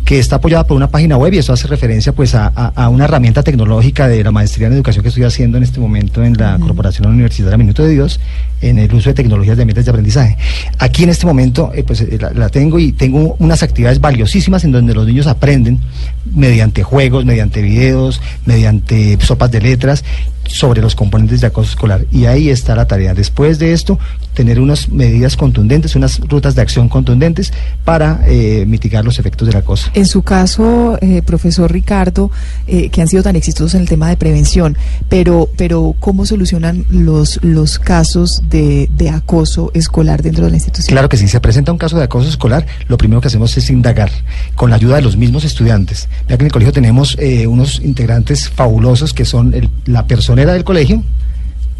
[0.05, 2.89] que está apoyada por una página web y eso hace referencia pues a, a- a
[2.89, 6.33] una herramienta tecnológica de la maestría en educación que estoy haciendo en este momento en
[6.37, 8.19] la Corporación Universitaria Minuto de Dios,
[8.61, 10.37] en el uso de tecnologías de ambientes de aprendizaje.
[10.79, 14.63] Aquí en este momento eh, pues eh, la, la tengo y tengo unas actividades valiosísimas
[14.63, 15.79] en donde los niños aprenden
[16.33, 18.12] mediante juegos, mediante videos,
[18.45, 20.03] mediante sopas de letras
[20.45, 22.05] sobre los componentes de acoso escolar.
[22.11, 23.13] Y ahí está la tarea.
[23.13, 23.99] Después de esto,
[24.33, 27.53] tener unas medidas contundentes, unas rutas de acción contundentes
[27.85, 29.89] para eh, mitigar los efectos del acoso.
[29.93, 32.31] En su caso, eh, profesor Ricardo,
[32.67, 34.77] eh, que han sido tan exitosos en el tema de prevención,
[35.09, 40.93] pero, pero ¿cómo solucionan los, los casos de, de acoso escolar dentro de la institución?
[40.93, 43.69] Claro que sí, se presenta un caso de acoso escolar, lo primero que hacemos es
[43.69, 44.11] indagar
[44.55, 46.09] con la ayuda de los mismos estudiantes.
[46.27, 51.03] Ya que en el colegio tenemos unos integrantes fabulosos que son el- la del colegio,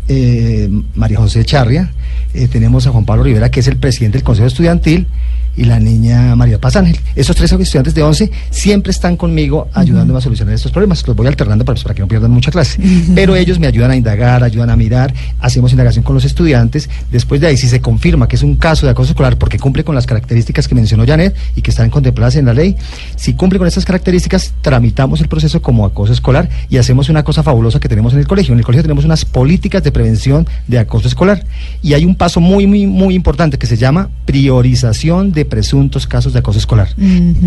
[0.08, 1.92] eh, María José Charria,
[2.34, 5.08] eh, tenemos a Juan Pablo Rivera, que es el presidente del Consejo Estudiantil,
[5.56, 7.00] y la niña María Paz Ángel.
[7.16, 11.06] Esos tres estudiantes de 11 siempre están conmigo ayudándome a solucionar estos problemas.
[11.08, 12.82] Los voy alternando para, pues, para que no pierdan mucha clase.
[13.14, 16.90] Pero ellos me ayudan a indagar, ayudan a mirar, hacemos indagación con los estudiantes.
[17.12, 19.84] Después de ahí, si se confirma que es un caso de acoso escolar porque cumple
[19.84, 22.76] con las características que mencionó Janet y que están contempladas en la ley,
[23.16, 27.44] si cumple con estas características, tramitamos el proceso como acoso escolar y hacemos una cosa
[27.44, 28.54] fabulosa que tenemos en el colegio.
[28.54, 31.44] En el colegio tenemos unas políticas de prevención de acoso escolar
[31.82, 36.34] y hay un paso muy, muy, muy importante que se llama priorización de presuntos casos
[36.34, 36.90] de acoso escolar.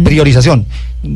[0.04, 0.66] Priorización.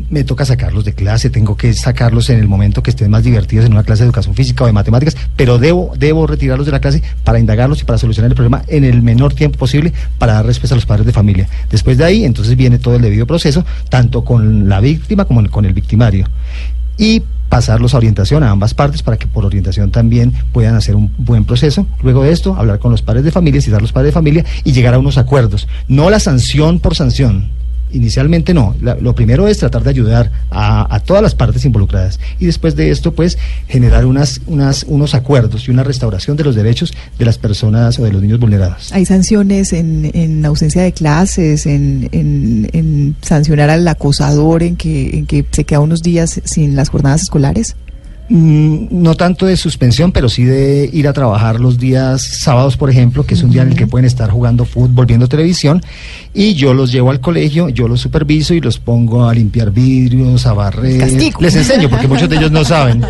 [0.09, 3.65] Me toca sacarlos de clase, tengo que sacarlos en el momento que estén más divertidos
[3.65, 6.79] en una clase de educación física o de matemáticas, pero debo, debo retirarlos de la
[6.79, 10.45] clase para indagarlos y para solucionar el problema en el menor tiempo posible para dar
[10.45, 11.47] respuesta a los padres de familia.
[11.69, 15.65] Después de ahí, entonces viene todo el debido proceso, tanto con la víctima como con
[15.65, 16.27] el victimario.
[16.97, 21.13] Y pasarlos a orientación a ambas partes para que por orientación también puedan hacer un
[21.17, 21.85] buen proceso.
[22.01, 24.71] Luego de esto, hablar con los padres de familia, citar los padres de familia y
[24.71, 25.67] llegar a unos acuerdos.
[25.89, 27.60] No la sanción por sanción.
[27.93, 28.75] Inicialmente no.
[28.81, 32.19] La- lo primero es tratar de ayudar a, a todas las partes involucradas.
[32.39, 36.55] Y después de esto, pues, generar unas, unas, unos acuerdos y una restauración de los
[36.55, 38.91] derechos de las personas o de los niños vulnerados.
[38.93, 45.17] ¿Hay sanciones en, en ausencia de clases, en, en, en sancionar al acosador, en que,
[45.17, 47.75] en que se queda unos días sin las jornadas escolares?
[48.29, 52.89] Mm, no tanto de suspensión, pero sí de ir a trabajar los días sábados, por
[52.89, 55.81] ejemplo, que es un día en el que pueden estar jugando fútbol, viendo televisión,
[56.33, 60.45] y yo los llevo al colegio, yo los superviso y los pongo a limpiar vidrios,
[60.45, 60.97] a barrer.
[60.99, 61.41] Castigo.
[61.41, 63.03] Les enseño, porque muchos de ellos no saben.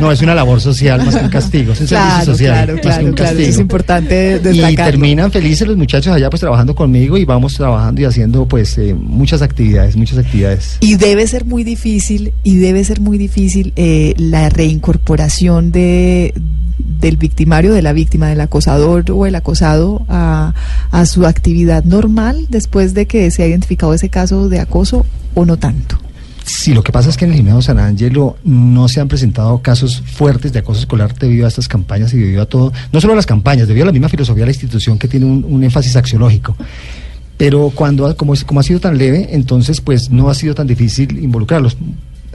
[0.00, 2.54] No, es una labor social más que un castigo, es un Claro, servicio social.
[2.54, 3.54] claro, más que claro, un claro, eso castigo.
[3.54, 4.84] es importante Y destacarlo.
[4.92, 8.94] terminan felices los muchachos allá pues trabajando conmigo y vamos trabajando y haciendo pues eh,
[8.94, 10.76] muchas actividades, muchas actividades.
[10.80, 16.34] Y debe ser muy difícil, y debe ser muy difícil eh, la reincorporación de
[16.84, 20.54] del victimario, de la víctima, del acosador o el acosado a,
[20.90, 25.44] a su actividad normal después de que se ha identificado ese caso de acoso o
[25.44, 25.98] no tanto.
[26.44, 29.62] Sí, lo que pasa es que en el gimnasio San Angelo no se han presentado
[29.62, 33.12] casos fuertes de acoso escolar debido a estas campañas y debido a todo, no solo
[33.12, 35.62] a las campañas, debido a la misma filosofía de la institución que tiene un, un
[35.62, 36.56] énfasis axiológico.
[37.36, 41.22] Pero cuando, como, como ha sido tan leve, entonces pues no ha sido tan difícil
[41.22, 41.76] involucrarlos.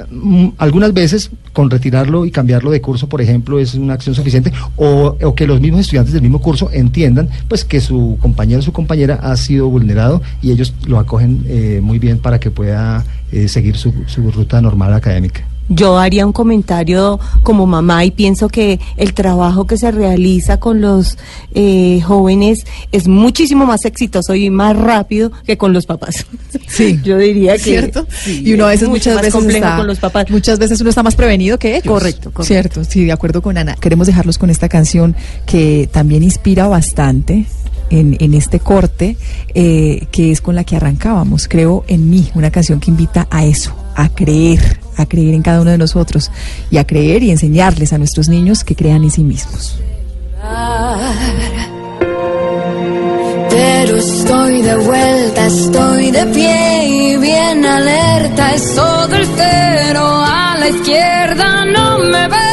[0.09, 4.51] Mm, Algunas veces con retirarlo y cambiarlo de curso, por ejemplo, es una acción suficiente,
[4.75, 8.73] o, que los mismos estudiantes del mismo curso entiendan pues que su compañero o su
[8.73, 13.47] compañera ha sido vulnerado y ellos lo acogen eh, muy bien para que pueda eh,
[13.47, 13.91] seguir su
[14.31, 15.45] ruta normal académica.
[15.67, 20.79] Yo haría un comentario como mamá y pienso que el trabajo que se realiza con
[20.81, 21.17] los
[21.53, 26.25] eh, jóvenes es muchísimo más exitoso y más rápido que con los papás.
[26.67, 28.05] Sí, yo diría que cierto.
[28.09, 30.29] sí, y uno a es veces mucho muchas más veces complejo está, con los papás.
[30.29, 31.87] muchas veces uno está más prevenido que ellos.
[31.87, 32.43] Correcto, correcto.
[32.43, 33.75] Cierto, sí, de acuerdo con Ana.
[33.79, 37.45] Queremos dejarlos con esta canción que también inspira bastante.
[37.91, 39.15] En, en este corte,
[39.53, 43.45] eh, que es con la que arrancábamos, creo en mí, una canción que invita a
[43.45, 46.31] eso, a creer, a creer en cada uno de nosotros
[46.69, 49.79] y a creer y enseñarles a nuestros niños que crean en sí mismos.
[53.49, 58.53] Pero estoy de vuelta, estoy de pie y bien alerta.
[58.53, 62.44] Es todo el cero a la izquierda, no me ve.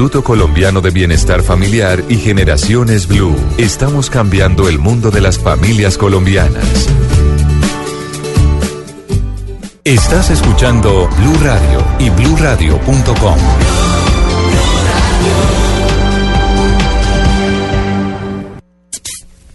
[0.00, 3.36] Instituto Colombiano de Bienestar Familiar y Generaciones Blue.
[3.58, 6.88] Estamos cambiando el mundo de las familias colombianas.
[9.84, 13.36] Estás escuchando Blue Radio y bluradio.com.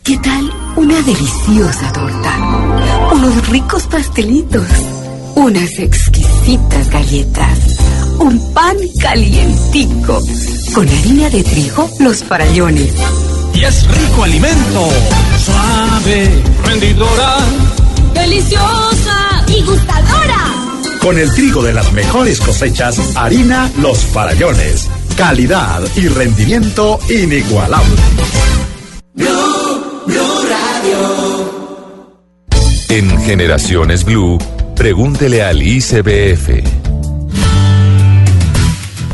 [0.03, 3.11] ¿Qué tal una deliciosa torta?
[3.15, 4.67] Unos ricos pastelitos,
[5.33, 7.74] unas exquisitas galletas,
[8.19, 10.21] un pan calientico,
[10.73, 12.93] con harina de trigo, los farallones.
[13.53, 14.89] Y es rico alimento,
[15.43, 17.37] suave, rendidora.
[18.13, 20.65] ¡Deliciosa y gustadora!
[20.99, 24.89] Con el trigo de las mejores cosechas, harina Los Farallones.
[25.15, 27.95] Calidad y rendimiento inigualable.
[32.89, 34.37] En Generaciones Blue,
[34.75, 36.84] pregúntele al ICBF.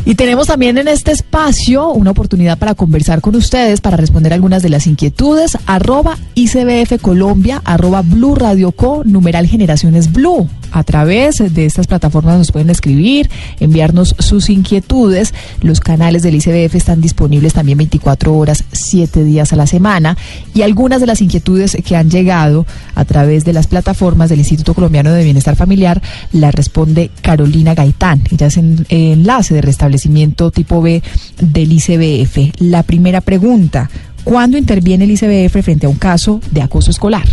[0.04, 4.62] Y tenemos también en este espacio una oportunidad para conversar con ustedes, para responder algunas
[4.62, 5.56] de las inquietudes.
[5.66, 10.48] Arroba ICBF Colombia, arroba Blue Radio Co, numeral Generaciones Blue.
[10.72, 15.34] A través de estas plataformas nos pueden escribir, enviarnos sus inquietudes.
[15.60, 20.16] Los canales del ICBF están disponibles también 24 horas, 7 días a la semana.
[20.54, 24.74] Y algunas de las inquietudes que han llegado a través de las plataformas del Instituto
[24.74, 26.02] Colombiano de Bienestar Familiar
[26.32, 28.22] las responde Carolina Gaitán.
[28.30, 31.02] Ella es en, enlace de restablecimiento tipo B
[31.38, 32.60] del ICBF.
[32.60, 33.90] La primera pregunta,
[34.24, 37.26] ¿cuándo interviene el ICBF frente a un caso de acoso escolar?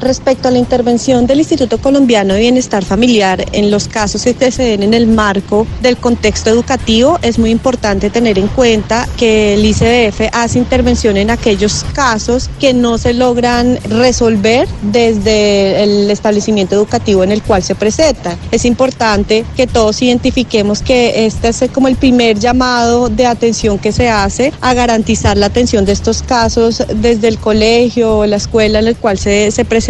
[0.00, 4.62] Respecto a la intervención del Instituto Colombiano de Bienestar Familiar en los casos que se
[4.62, 9.64] den en el marco del contexto educativo, es muy importante tener en cuenta que el
[9.64, 17.24] ICBF hace intervención en aquellos casos que no se logran resolver desde el establecimiento educativo
[17.24, 18.36] en el cual se presenta.
[18.52, 23.90] Es importante que todos identifiquemos que este es como el primer llamado de atención que
[23.90, 28.78] se hace a garantizar la atención de estos casos desde el colegio o la escuela
[28.78, 29.87] en el cual se, se presenta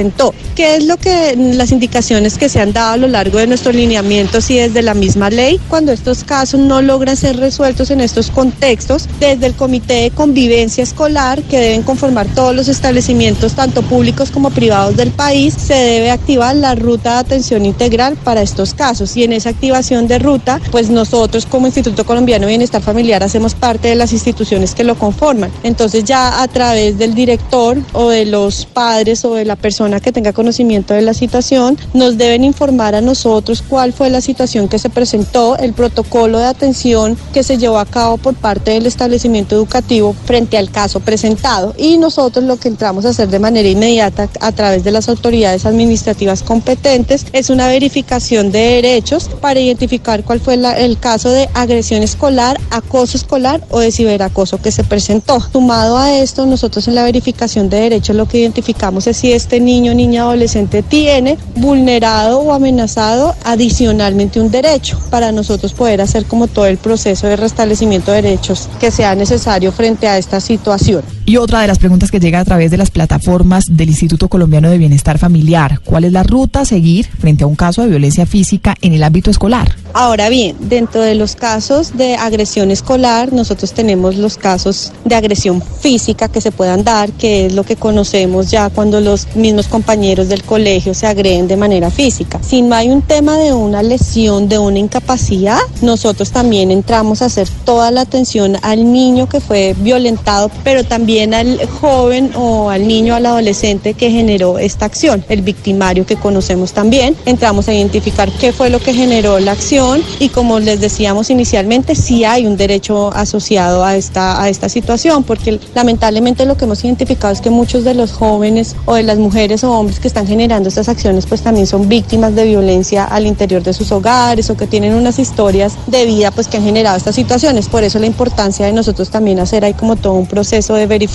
[0.55, 3.75] ¿Qué es lo que las indicaciones que se han dado a lo largo de nuestros
[3.75, 5.59] lineamientos y desde la misma ley?
[5.69, 10.85] Cuando estos casos no logran ser resueltos en estos contextos, desde el Comité de Convivencia
[10.85, 16.13] Escolar, que deben conformar todos los establecimientos, tanto públicos como privados del país, se debe
[16.13, 19.17] activar la ruta de atención integral para estos casos.
[19.17, 23.55] Y en esa activación de ruta, pues nosotros como Instituto Colombiano de Bienestar Familiar hacemos
[23.55, 25.51] parte de las instituciones que lo conforman.
[25.65, 30.13] Entonces ya a través del director o de los padres o de la persona que
[30.13, 34.79] tenga conocimiento de la situación, nos deben informar a nosotros cuál fue la situación que
[34.79, 39.55] se presentó, el protocolo de atención que se llevó a cabo por parte del establecimiento
[39.57, 41.75] educativo frente al caso presentado.
[41.77, 45.67] Y nosotros lo que entramos a hacer de manera inmediata a través de las autoridades
[45.67, 51.49] administrativas competentes es una verificación de derechos para identificar cuál fue la, el caso de
[51.55, 55.41] agresión escolar, acoso escolar o de ciberacoso que se presentó.
[55.41, 59.61] Sumado a esto, nosotros en la verificación de derechos lo que identificamos es si este
[59.61, 66.25] niño niño, niña, adolescente tiene vulnerado o amenazado adicionalmente un derecho para nosotros poder hacer
[66.25, 71.18] como todo el proceso de restablecimiento de derechos que sea necesario frente a esta situación.
[71.29, 74.71] Y otra de las preguntas que llega a través de las plataformas del Instituto Colombiano
[74.71, 78.25] de Bienestar Familiar, ¿cuál es la ruta a seguir frente a un caso de violencia
[78.25, 79.77] física en el ámbito escolar?
[79.93, 85.61] Ahora bien, dentro de los casos de agresión escolar, nosotros tenemos los casos de agresión
[85.61, 90.31] física que se puedan dar, que es lo que conocemos ya cuando los mismos compañeros
[90.31, 92.41] del colegio se agreden de manera física.
[92.43, 97.27] Si no hay un tema de una lesión, de una incapacidad, nosotros también entramos a
[97.27, 102.87] hacer toda la atención al niño que fue violentado, pero también al joven o al
[102.87, 107.17] niño, al adolescente que generó esta acción, el victimario que conocemos también.
[107.27, 111.95] Entramos a identificar qué fue lo que generó la acción y como les decíamos inicialmente,
[111.95, 116.85] sí hay un derecho asociado a esta, a esta situación, porque lamentablemente lo que hemos
[116.85, 120.27] identificado es que muchos de los jóvenes o de las mujeres o hombres que están
[120.27, 124.57] generando estas acciones pues también son víctimas de violencia al interior de sus hogares o
[124.57, 127.69] que tienen unas historias de vida pues que han generado estas situaciones.
[127.69, 131.08] Por eso la importancia de nosotros también hacer ahí como todo un proceso de verificación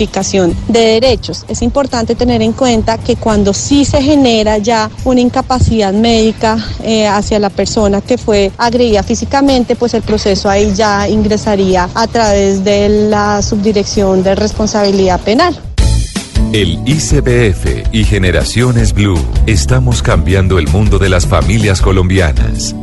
[0.67, 1.45] de derechos.
[1.47, 7.07] Es importante tener en cuenta que cuando sí se genera ya una incapacidad médica eh,
[7.07, 12.63] hacia la persona que fue agredida físicamente, pues el proceso ahí ya ingresaría a través
[12.63, 15.57] de la subdirección de responsabilidad penal.
[16.51, 22.75] El ICBF y Generaciones Blue estamos cambiando el mundo de las familias colombianas.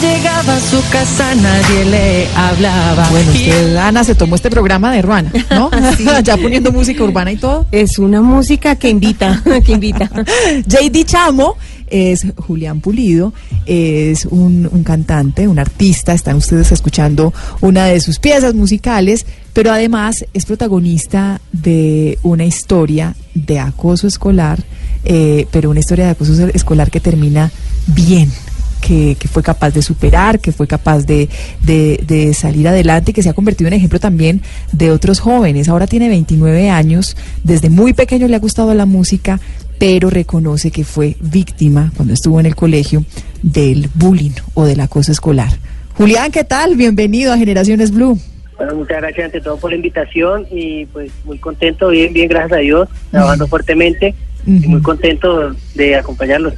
[0.00, 3.08] Llegaba a su casa nadie le hablaba.
[3.10, 5.70] Bueno, usted, Ana, se tomó este programa de Ruana, ¿no?
[6.22, 7.66] ya poniendo música urbana y todo.
[7.70, 10.10] Es una música que invita, que invita.
[10.66, 13.32] JD Chamo es Julián Pulido,
[13.66, 20.24] es un, cantante, un artista, están ustedes escuchando una de sus piezas musicales, pero además
[20.34, 24.64] es protagonista de una historia de acoso escolar,
[25.04, 27.52] eh, pero una historia de acoso escolar que termina
[27.86, 28.32] bien.
[28.86, 31.30] Que, fue capaz de superar, que fue capaz de,
[31.62, 35.70] de, salir adelante y que se ha convertido en ejemplo también de otros jóvenes.
[35.70, 39.40] Ahora tiene 29 años, desde muy pequeño le ha gustado la música,
[39.78, 43.04] pero reconoce que fue víctima cuando estuvo en el colegio
[43.42, 45.48] del bullying o del acoso escolar.
[45.94, 46.76] Julián, ¿qué tal?
[46.76, 48.18] Bienvenido a Generaciones Blue.
[48.56, 52.52] Bueno, muchas gracias ante todo por la invitación y pues muy contento, bien, bien, gracias
[52.52, 54.14] a Dios, trabajando fuertemente
[54.46, 56.54] y muy contento de acompañarlos.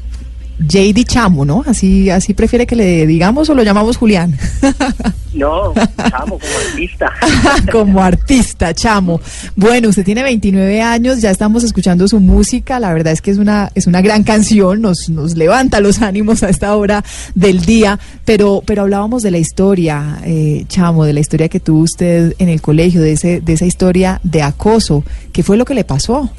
[0.58, 1.62] JD Chamo, ¿no?
[1.66, 4.36] Así, así prefiere que le digamos o lo llamamos Julián.
[5.36, 5.74] No,
[6.08, 7.12] Chamo, como artista.
[7.72, 9.20] como artista, Chamo.
[9.54, 13.36] Bueno, usted tiene 29 años, ya estamos escuchando su música, la verdad es que es
[13.36, 17.04] una, es una gran canción, nos, nos levanta los ánimos a esta hora
[17.34, 21.80] del día, pero, pero hablábamos de la historia, eh, Chamo, de la historia que tuvo
[21.80, 25.04] usted en el colegio, de, ese, de esa historia de acoso.
[25.32, 26.30] ¿Qué fue lo que le pasó?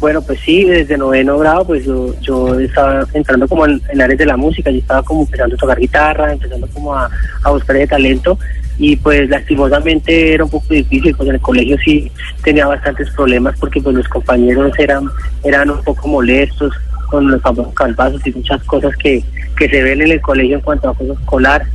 [0.00, 4.26] Bueno, pues sí, desde noveno grado, pues yo, yo estaba entrando como en, áreas de
[4.26, 7.10] la música, yo estaba como empezando a tocar guitarra, empezando como a,
[7.50, 8.38] buscar ese talento
[8.78, 12.12] y pues lastimosamente era un poco difícil, pues en el colegio sí
[12.44, 15.08] tenía bastantes problemas porque pues los compañeros eran,
[15.42, 16.72] eran un poco molestos
[17.10, 19.24] con los famosos calvazos y muchas cosas que,
[19.56, 21.66] que se ven en el colegio en cuanto a cosas escolar.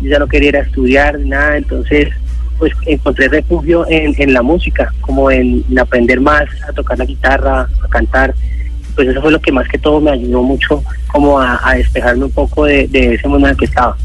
[0.00, 2.08] Yo ya no quería ir a estudiar, nada, entonces
[2.58, 7.68] pues encontré refugio en, en la música, como en, aprender más a tocar la guitarra,
[7.82, 8.34] a cantar.
[8.94, 10.82] Pues eso fue lo que más que todo me ayudó mucho
[11.12, 13.96] como a, despejarme un poco de, ese mundo en el que estaba.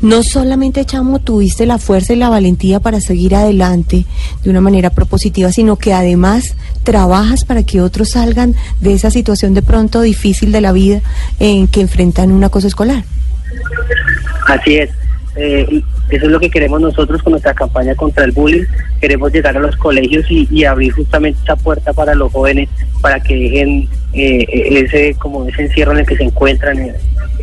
[0.00, 4.06] No solamente, Chamo, tuviste la fuerza y la valentía para seguir adelante
[4.44, 6.54] de una manera propositiva, sino que además
[6.84, 11.02] trabajas para que otros salgan de esa situación de pronto difícil de la vida
[11.40, 13.04] en que enfrentan una cosa escolar.
[14.46, 14.90] Así es.
[15.36, 18.64] Eh, eso es lo que queremos nosotros con nuestra campaña contra el bullying.
[19.00, 22.68] Queremos llegar a los colegios y, abrir justamente esa puerta para los jóvenes
[23.00, 24.44] para que dejen eh,
[24.84, 26.94] ese como ese encierro en el que se encuentran, eh,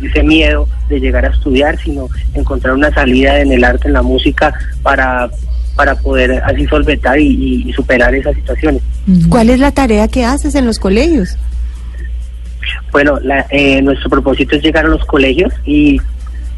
[0.02, 4.02] ese miedo de llegar a estudiar, sino encontrar una salida en el arte, en la
[4.02, 4.52] música
[4.82, 5.30] para
[5.74, 8.82] para poder así solventar y, superar esas situaciones.
[9.28, 11.36] ¿Cuál es la tarea que haces en los colegios?
[12.92, 13.18] Bueno,
[13.82, 16.00] nuestro propósito es llegar a los colegios y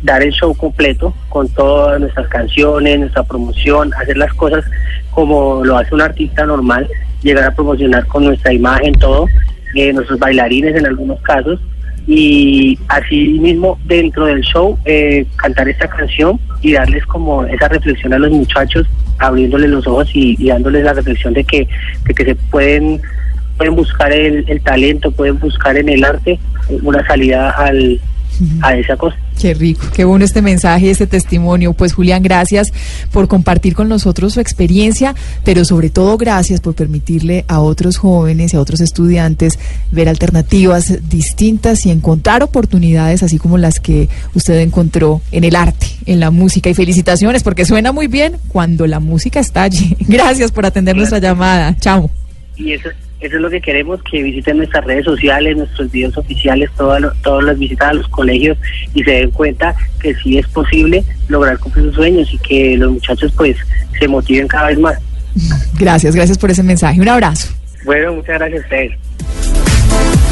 [0.02, 4.64] dar el show completo con todas nuestras canciones, nuestra promoción, hacer las cosas
[5.10, 6.88] como lo hace un artista normal,
[7.22, 9.26] llegar a promocionar con nuestra imagen, todo,
[9.74, 11.60] eh, nuestros bailarines en algunos casos,
[12.06, 18.14] y así mismo dentro del show eh, cantar esta canción y darles como esa reflexión
[18.14, 18.86] a los muchachos,
[19.18, 21.68] abriéndoles los ojos y, y dándoles la reflexión de que,
[22.06, 23.00] de que se pueden
[23.58, 26.38] pueden buscar el, el talento, pueden buscar en el arte
[26.82, 28.00] una salida al,
[28.62, 29.16] a esa cosa.
[29.40, 31.72] Qué rico, qué bueno este mensaje, este testimonio.
[31.72, 32.72] Pues Julián, gracias
[33.12, 35.14] por compartir con nosotros su experiencia,
[35.44, 39.58] pero sobre todo gracias por permitirle a otros jóvenes y a otros estudiantes
[39.92, 45.86] ver alternativas distintas y encontrar oportunidades así como las que usted encontró en el arte,
[46.06, 46.68] en la música.
[46.68, 49.96] Y felicitaciones porque suena muy bien cuando la música está allí.
[50.00, 51.76] Gracias por atender nuestra llamada.
[51.78, 52.10] Chao.
[52.56, 52.88] Y eso,
[53.20, 57.44] eso es lo que queremos, que visiten nuestras redes sociales, nuestros videos oficiales, todas todas
[57.44, 58.56] las visitas a los colegios
[58.94, 62.92] y se den cuenta que sí es posible lograr cumplir sus sueños y que los
[62.92, 63.56] muchachos pues
[63.98, 64.98] se motiven cada vez más.
[65.78, 67.00] Gracias, gracias por ese mensaje.
[67.00, 67.48] Un abrazo.
[67.84, 70.27] Bueno, muchas gracias a ustedes.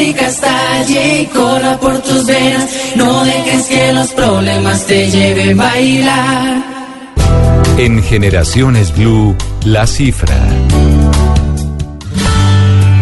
[0.00, 0.30] Música
[0.88, 6.64] y corra por tus venas, no dejes que los problemas te lleven a bailar.
[7.76, 10.36] En Generaciones Blue, la cifra.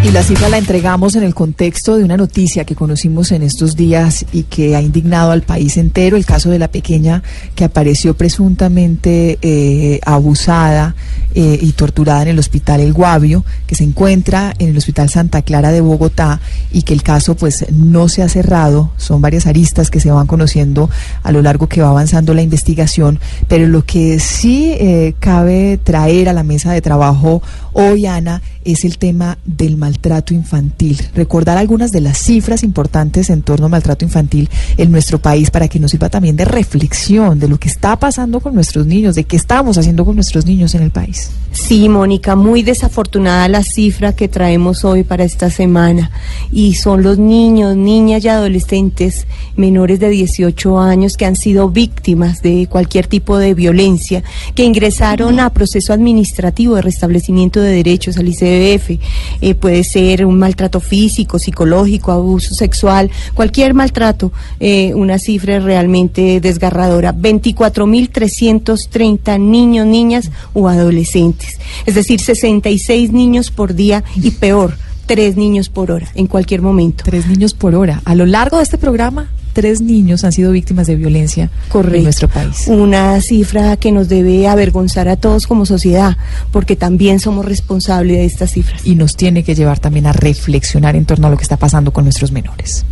[0.08, 3.76] Y la cifra la entregamos en el contexto de una noticia que conocimos en estos
[3.76, 7.22] días y que ha indignado al país entero, el caso de la pequeña
[7.54, 10.94] que apareció presuntamente eh, abusada
[11.34, 15.42] eh, y torturada en el hospital El Guavio, que se encuentra en el hospital Santa
[15.42, 16.40] Clara de Bogotá
[16.72, 20.26] y que el caso pues no se ha cerrado, son varias aristas que se van
[20.26, 20.88] conociendo
[21.22, 26.30] a lo largo que va avanzando la investigación, pero lo que sí eh, cabe traer
[26.30, 27.42] a la mesa de trabajo
[27.74, 28.40] hoy, Ana,
[28.72, 31.00] es el tema del maltrato infantil.
[31.14, 35.68] Recordar algunas de las cifras importantes en torno al maltrato infantil en nuestro país para
[35.68, 39.24] que nos sirva también de reflexión de lo que está pasando con nuestros niños, de
[39.24, 41.30] qué estamos haciendo con nuestros niños en el país.
[41.52, 46.10] Sí, Mónica, muy desafortunada la cifra que traemos hoy para esta semana.
[46.52, 52.42] Y son los niños, niñas y adolescentes menores de 18 años que han sido víctimas
[52.42, 54.22] de cualquier tipo de violencia,
[54.54, 58.28] que ingresaron a proceso administrativo de restablecimiento de derechos al
[58.58, 58.98] ICBF.
[59.40, 66.40] Eh, puede ser un maltrato físico, psicológico, abuso sexual, cualquier maltrato, eh, una cifra realmente
[66.40, 67.14] desgarradora.
[67.14, 71.58] 24.330 niños, niñas o adolescentes.
[71.86, 77.04] Es decir, 66 niños por día y peor, tres niños por hora, en cualquier momento.
[77.04, 78.00] Tres niños por hora.
[78.04, 79.28] A lo largo de este programa,
[79.58, 82.68] tres niños han sido víctimas de violencia en nuestro país.
[82.68, 86.16] Una cifra que nos debe avergonzar a todos como sociedad,
[86.52, 88.86] porque también somos responsables de estas cifras.
[88.86, 91.92] Y nos tiene que llevar también a reflexionar en torno a lo que está pasando
[91.92, 92.84] con nuestros menores.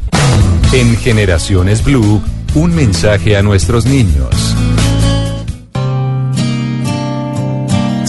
[0.73, 2.21] En Generaciones Blue,
[2.57, 4.57] un mensaje a nuestros niños.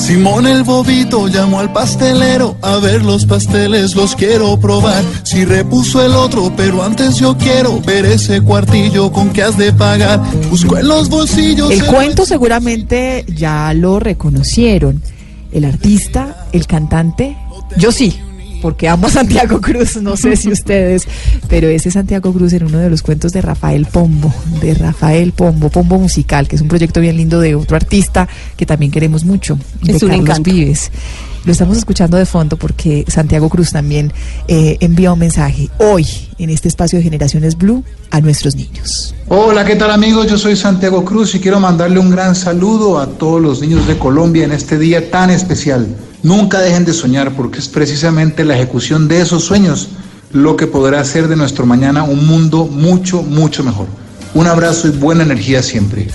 [0.07, 5.03] Simón el bobito llamó al pastelero, a ver los pasteles los quiero probar.
[5.23, 9.73] Si repuso el otro, pero antes yo quiero ver ese cuartillo con que has de
[9.73, 10.21] pagar.
[10.49, 11.71] Busco en los bolsillos.
[11.71, 15.01] El cuento seguramente ya lo reconocieron.
[15.51, 17.35] El artista, el cantante,
[17.75, 18.17] yo sí,
[18.61, 21.07] porque amo a Santiago Cruz, no sé si ustedes,
[21.47, 25.69] pero ese Santiago Cruz en uno de los cuentos de Rafael Pombo, de Rafael Pombo,
[25.69, 29.57] Pombo Musical, que es un proyecto bien lindo de otro artista que también queremos mucho,
[29.81, 30.51] de Es un Carlos encanto.
[30.51, 30.91] Vives.
[31.45, 34.11] Lo estamos escuchando de fondo porque Santiago Cruz también
[34.49, 36.05] eh, envía un mensaje hoy
[36.37, 39.15] en este espacio de Generaciones Blue a nuestros niños.
[39.29, 40.27] Hola, ¿qué tal amigos?
[40.27, 43.97] Yo soy Santiago Cruz y quiero mandarle un gran saludo a todos los niños de
[43.97, 45.87] Colombia en este día tan especial.
[46.23, 49.89] Nunca dejen de soñar porque es precisamente la ejecución de esos sueños
[50.31, 53.87] lo que podrá hacer de nuestro mañana un mundo mucho, mucho mejor.
[54.33, 56.07] Un abrazo y buena energía siempre.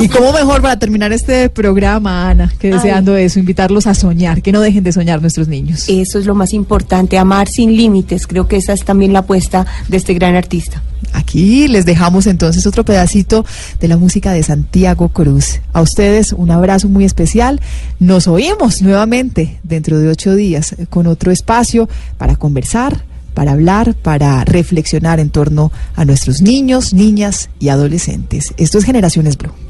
[0.00, 4.52] Y cómo mejor para terminar este programa, Ana, que deseando eso, invitarlos a soñar, que
[4.52, 5.88] no dejen de soñar nuestros niños.
[5.88, 8.26] Eso es lo más importante, amar sin límites.
[8.26, 10.82] Creo que esa es también la apuesta de este gran artista.
[11.12, 13.46] Aquí les dejamos entonces otro pedacito
[13.80, 15.60] de la música de Santiago Cruz.
[15.72, 17.60] A ustedes un abrazo muy especial.
[18.00, 23.04] Nos oímos nuevamente dentro de ocho días con otro espacio para conversar,
[23.34, 28.54] para hablar, para reflexionar en torno a nuestros niños, niñas y adolescentes.
[28.56, 29.63] Esto es Generaciones Blue.